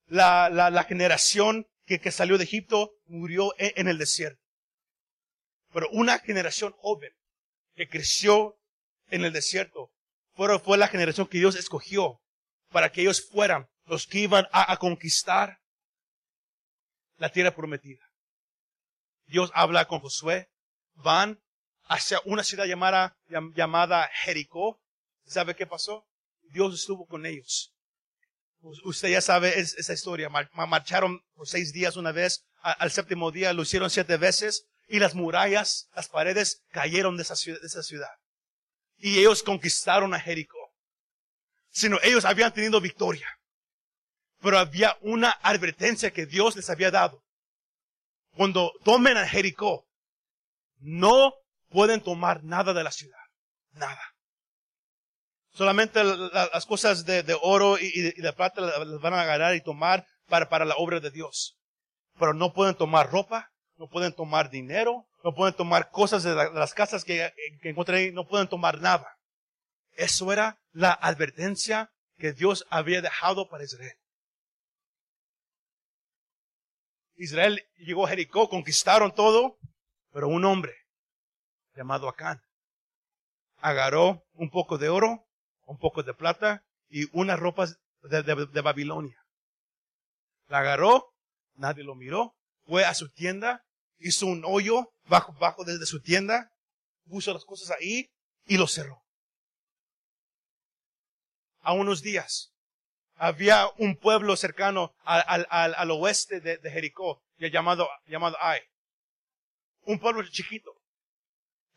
[0.08, 4.44] La, la, la generación que, que, salió de Egipto murió en, en el desierto.
[5.72, 7.14] Pero una generación joven
[7.74, 8.60] que creció
[9.08, 9.94] en el desierto
[10.36, 12.22] fue, la generación que Dios escogió
[12.70, 15.61] para que ellos fueran los que iban a conquistar
[17.22, 18.04] la tierra prometida.
[19.28, 20.50] Dios habla con Josué,
[20.96, 21.40] van
[21.84, 23.16] hacia una ciudad llamada,
[23.54, 24.82] llamada Jericó.
[25.26, 26.08] ¿Sabe qué pasó?
[26.50, 27.76] Dios estuvo con ellos.
[28.86, 30.30] Usted ya sabe esa historia.
[30.30, 35.14] Marcharon por seis días una vez, al séptimo día lo hicieron siete veces y las
[35.14, 37.62] murallas, las paredes cayeron de esa ciudad.
[37.62, 38.10] De esa ciudad.
[38.98, 40.74] Y ellos conquistaron a Jericó.
[41.70, 43.28] Sino ellos habían tenido victoria.
[44.42, 47.24] Pero había una advertencia que Dios les había dado.
[48.36, 49.86] Cuando tomen a Jericó,
[50.80, 51.34] no
[51.70, 53.20] pueden tomar nada de la ciudad.
[53.74, 54.02] Nada.
[55.54, 60.48] Solamente las cosas de, oro y, de plata las van a agarrar y tomar para,
[60.48, 61.58] para la obra de Dios.
[62.18, 66.74] Pero no pueden tomar ropa, no pueden tomar dinero, no pueden tomar cosas de, las
[66.74, 69.08] casas que, que encontré ahí, no pueden tomar nada.
[69.94, 73.98] Eso era la advertencia que Dios había dejado para Israel.
[77.22, 79.60] Israel llegó a Jericó, conquistaron todo,
[80.12, 80.74] pero un hombre
[81.76, 82.42] llamado Acán
[83.58, 85.28] agarró un poco de oro,
[85.68, 89.24] un poco de plata y unas ropas de, Babilonia.
[90.48, 91.14] La agarró,
[91.54, 93.64] nadie lo miró, fue a su tienda,
[94.00, 96.52] hizo un hoyo bajo, bajo desde su tienda,
[97.06, 98.10] puso las cosas ahí
[98.46, 99.04] y lo cerró.
[101.60, 102.51] A unos días,
[103.22, 108.62] había un pueblo cercano al, al, al oeste de, de, Jericó, llamado, llamado Ai.
[109.82, 110.74] Un pueblo chiquito,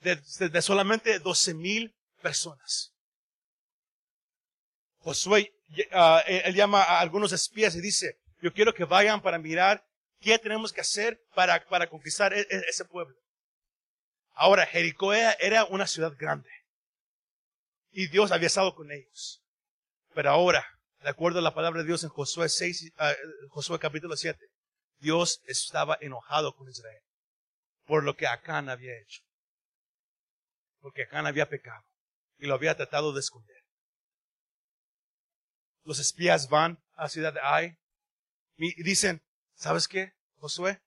[0.00, 0.16] de,
[0.48, 2.94] de, solamente 12 mil personas.
[5.00, 5.52] Josué,
[5.92, 9.86] uh, él llama a algunos espías y dice, yo quiero que vayan para mirar
[10.20, 13.18] qué tenemos que hacer para, para conquistar e, e, ese pueblo.
[14.32, 16.48] Ahora, Jericó era una ciudad grande.
[17.90, 19.42] Y Dios había estado con ellos.
[20.14, 20.73] Pero ahora,
[21.04, 24.40] de acuerdo a la palabra de Dios en Josué 6, uh, Josué capítulo 7,
[25.00, 27.02] Dios estaba enojado con Israel
[27.84, 29.20] por lo que Acán había hecho.
[30.80, 31.84] Porque Acán había pecado
[32.38, 33.62] y lo había tratado de esconder.
[35.82, 37.76] Los espías van a la ciudad de Ai
[38.56, 39.20] y dicen,
[39.54, 40.80] ¿sabes qué, Josué?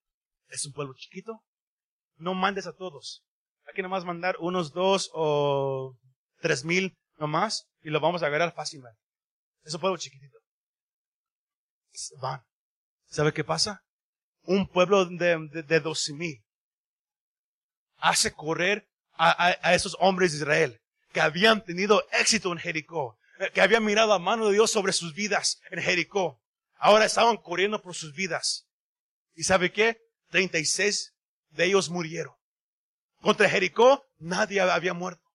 [0.47, 1.43] Es un pueblo chiquito.
[2.15, 3.23] No mandes a todos.
[3.67, 5.95] Hay que nomás mandar unos dos o
[6.39, 9.06] tres mil nomás y lo vamos a agarrar fácilmente.
[9.67, 10.39] Es un pueblo chiquitito.
[12.21, 12.41] Van.
[13.09, 13.83] ¿Sabe qué pasa?
[14.43, 16.41] Un pueblo de, de, doce mil
[17.97, 23.19] hace correr a, a, esos hombres de Israel que habían tenido éxito en Jericó,
[23.53, 26.41] que habían mirado a mano de Dios sobre sus vidas en Jericó.
[26.77, 28.69] Ahora estaban corriendo por sus vidas.
[29.35, 29.99] ¿Y sabe qué?
[30.29, 31.13] 36
[31.49, 32.35] de ellos murieron.
[33.19, 35.29] Contra Jericó nadie había muerto.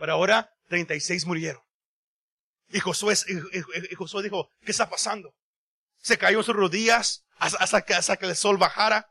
[0.00, 1.63] Pero ahora 36 murieron.
[2.74, 3.14] Y Josué,
[4.24, 5.32] dijo, ¿qué está pasando?
[6.02, 9.08] Se cayó en sus rodillas hasta, que, hasta que el sol bajara.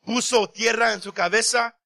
[0.00, 1.76] Puso tierra en su cabeza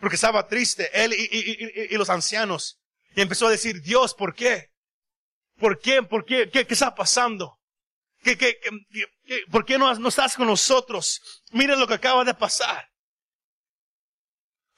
[0.00, 2.78] porque estaba triste, él y, los ancianos.
[3.14, 4.70] Y empezó a decir, Dios, ¿por qué?
[5.58, 6.02] ¿Por qué?
[6.02, 6.48] ¿Por qué?
[6.50, 7.60] ¿Qué, está pasando?
[8.22, 8.58] ¿Qué, qué,
[9.26, 11.20] qué, por qué no, estás con nosotros?
[11.50, 12.88] Miren lo que acaba de pasar.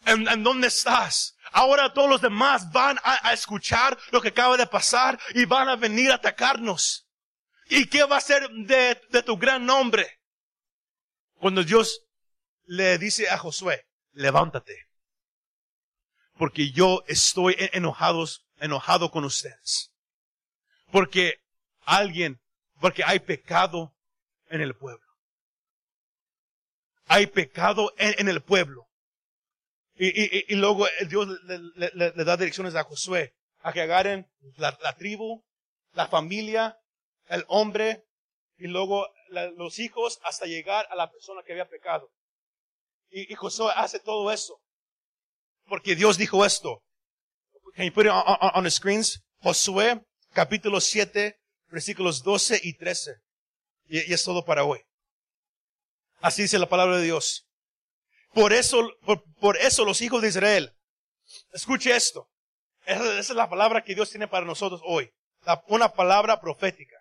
[0.07, 1.37] ¿En, en dónde estás?
[1.53, 5.77] Ahora todos los demás van a, escuchar lo que acaba de pasar y van a
[5.77, 7.07] venir a atacarnos.
[7.69, 10.21] ¿Y qué va a ser de, tu gran nombre?
[11.35, 12.03] Cuando Dios
[12.65, 14.89] le dice a Josué, levántate,
[16.37, 19.93] porque yo estoy enojados, enojado con ustedes.
[20.91, 21.41] Porque
[21.83, 22.41] alguien,
[22.81, 23.95] porque hay pecado
[24.49, 25.07] en el pueblo.
[27.07, 28.88] Hay pecado en el pueblo.
[29.99, 31.29] Y, luego Dios
[31.75, 35.45] le, da direcciones a Josué a que agarren la, tribu,
[35.93, 36.79] la familia,
[37.27, 38.05] el hombre
[38.57, 39.09] y luego
[39.57, 42.11] los hijos hasta llegar a la persona que había pecado.
[43.11, 44.61] Y, Josué hace todo eso.
[45.67, 46.83] Porque Dios dijo esto.
[47.75, 49.21] Can you put it on, the screens?
[49.41, 50.01] Josué
[50.33, 51.39] capítulo 7
[51.69, 53.17] versículos 12 y 13.
[53.89, 54.81] y es todo para hoy.
[56.21, 57.48] Así dice la palabra de Dios.
[58.39, 58.89] Por eso,
[59.41, 60.73] por, eso los hijos de Israel,
[61.53, 62.31] escuche esto.
[62.87, 65.11] Esa, es la palabra que Dios tiene para nosotros hoy.
[65.67, 66.95] una palabra profética.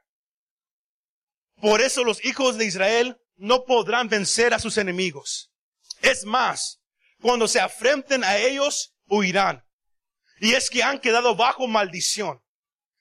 [1.62, 5.52] Por eso los hijos de Israel no podrán vencer a sus enemigos.
[6.02, 6.80] Es más,
[7.22, 9.64] cuando se afrenten a ellos, huirán.
[10.40, 12.42] Y es que han quedado bajo maldición.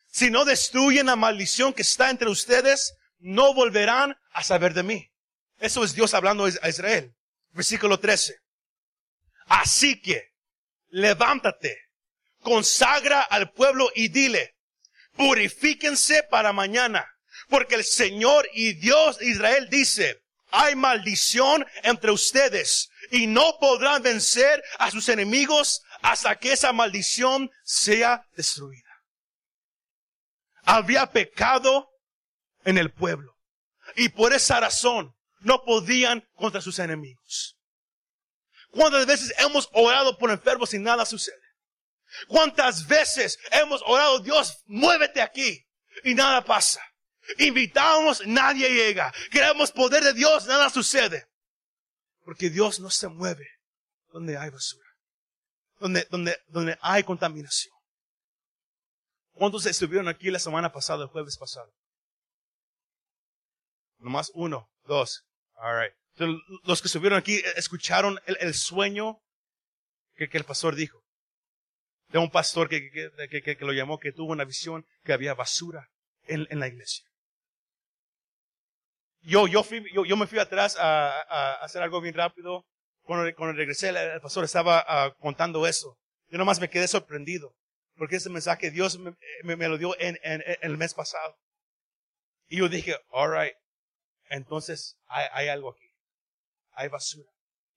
[0.08, 5.10] Si no destruyen la maldición que está entre ustedes, no volverán a saber de mí.
[5.58, 7.15] Eso es Dios hablando a Israel.
[7.56, 8.36] Versículo 13.
[9.46, 10.34] Así que,
[10.88, 11.78] levántate,
[12.40, 14.56] consagra al pueblo y dile,
[15.16, 17.10] purifíquense para mañana,
[17.48, 24.62] porque el Señor y Dios Israel dice, hay maldición entre ustedes y no podrán vencer
[24.78, 28.82] a sus enemigos hasta que esa maldición sea destruida.
[30.64, 31.88] Había pecado
[32.64, 33.34] en el pueblo
[33.94, 35.15] y por esa razón
[35.46, 37.56] no podían contra sus enemigos.
[38.70, 41.40] ¿Cuántas veces hemos orado por enfermos y nada sucede?
[42.26, 45.64] ¿Cuántas veces hemos orado, Dios, muévete aquí
[46.02, 46.82] y nada pasa?
[47.38, 49.12] Invitamos, nadie llega.
[49.30, 51.28] Queremos poder de Dios, nada sucede.
[52.24, 53.48] Porque Dios no se mueve
[54.12, 54.88] donde hay basura,
[55.78, 57.74] donde, donde, donde hay contaminación.
[59.32, 61.72] ¿Cuántos estuvieron aquí la semana pasada, el jueves pasado?
[63.98, 65.22] Nomás uno, dos.
[65.56, 65.92] All right.
[66.64, 69.20] los que estuvieron aquí escucharon el, sueño
[70.14, 71.02] que, el pastor dijo.
[72.08, 72.90] De un pastor que,
[73.30, 75.88] que, que, lo llamó, que tuvo una visión que había basura
[76.26, 77.06] en, en la iglesia
[79.26, 82.64] yo, yo, fui, yo, yo, me fui atrás a, a, hacer algo bien rápido.
[83.02, 85.98] Cuando, cuando regresé, el, pastor estaba uh, contando eso.
[86.28, 87.54] Yo nomás me quedé sorprendido.
[87.96, 91.36] Porque ese mensaje Dios me, me, lo dio en, en, el mes pasado.
[92.48, 93.54] Y yo dije, alright,
[94.28, 95.88] entonces hay, algo aquí.
[96.72, 97.30] Hay basura.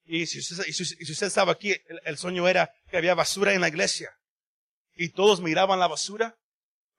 [0.06, 3.62] Y si usted, si, usted estaba aquí, el, el sueño era que había basura en
[3.62, 4.12] la iglesia.
[4.96, 6.38] Y todos miraban la basura,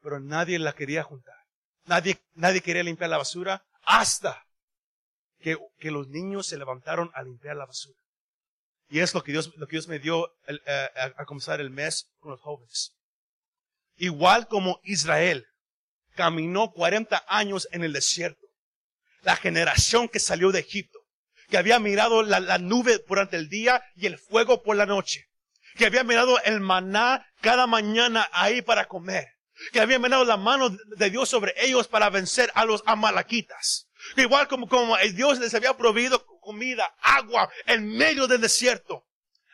[0.01, 1.37] pero nadie la quería juntar.
[1.85, 4.47] Nadie, nadie quería limpiar la basura hasta
[5.41, 7.99] que, que, los niños se levantaron a limpiar la basura.
[8.89, 12.11] Y es lo que Dios, lo que Dios me dio eh, a, comenzar el mes
[12.19, 12.93] con los jóvenes.
[13.97, 15.47] Igual como Israel
[16.15, 18.47] caminó 40 años en el desierto,
[19.23, 20.99] la generación que salió de Egipto,
[21.49, 25.29] que había mirado la, la nube durante el día y el fuego por la noche,
[25.77, 29.27] que había mirado el maná cada mañana ahí para comer,
[29.73, 33.89] que habían venido la mano de Dios sobre ellos para vencer a los amalaquitas.
[34.17, 39.07] Igual como, como Dios les había proveído comida, agua en medio del desierto.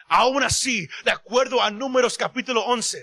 [0.09, 3.03] Aún así, de acuerdo a Números capítulo 11,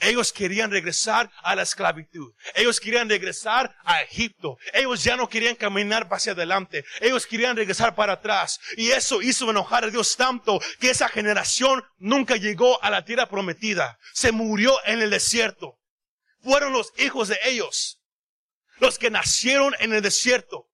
[0.00, 2.32] ellos querían regresar a la esclavitud.
[2.54, 4.58] Ellos querían regresar a Egipto.
[4.72, 6.84] Ellos ya no querían caminar hacia adelante.
[7.00, 8.60] Ellos querían regresar para atrás.
[8.76, 13.28] Y eso hizo enojar a Dios tanto que esa generación nunca llegó a la tierra
[13.28, 13.98] prometida.
[14.12, 15.78] Se murió en el desierto
[16.42, 18.00] fueron los hijos de ellos,
[18.78, 20.68] los que nacieron en el desierto,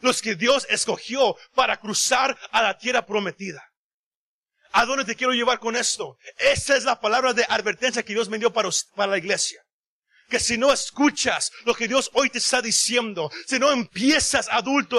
[0.00, 3.67] los que Dios escogió para cruzar a la tierra prometida.
[4.72, 6.18] ¿A dónde te quiero llevar con esto?
[6.38, 8.70] Esa es la palabra de advertencia que Dios me dio para,
[9.06, 9.62] la iglesia.
[10.28, 14.98] Que si no escuchas lo que Dios hoy te está diciendo, si no empiezas adulto,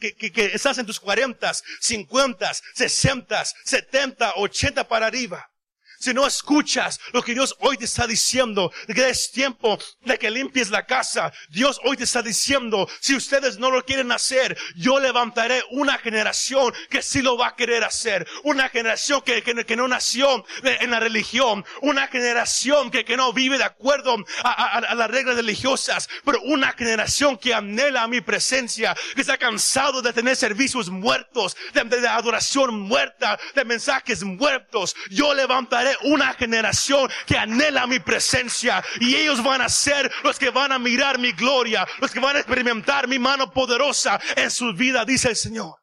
[0.00, 5.50] que, que, que estás en tus cuarentas, cincuentas, sesentas, setenta, ochenta para arriba,
[5.98, 10.30] si no escuchas lo que Dios hoy te está diciendo, que es tiempo de que
[10.30, 15.00] limpies la casa, Dios hoy te está diciendo, si ustedes no lo quieren hacer, yo
[15.00, 19.88] levantaré una generación que sí lo va a querer hacer, una generación que, que, no
[19.88, 25.36] nació en la religión, una generación que, que no vive de acuerdo a, las reglas
[25.36, 31.56] religiosas, pero una generación que anhela mi presencia, que está cansado de tener servicios muertos,
[31.72, 34.94] de adoración muerta, de mensajes muertos.
[35.10, 40.50] Yo levantaré una generación que anhela mi presencia y ellos van a ser los que
[40.50, 44.72] van a mirar mi gloria, los que van a experimentar mi mano poderosa en su
[44.74, 45.76] vida, dice el Señor.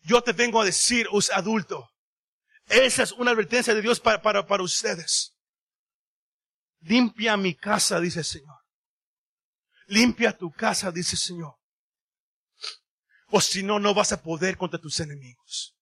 [0.00, 1.88] Yo te vengo a decir, us adulto,
[2.66, 5.34] esa es una advertencia de Dios para, para, para ustedes.
[6.80, 8.58] Limpia mi casa, dice el Señor.
[9.86, 11.54] Limpia tu casa, dice el Señor.
[13.28, 15.74] O si no, no vas a poder contra tus enemigos.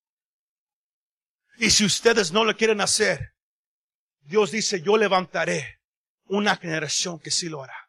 [1.62, 3.36] Y si ustedes no lo quieren hacer,
[4.22, 5.78] Dios dice, yo levantaré
[6.24, 7.81] una generación que sí lo hará.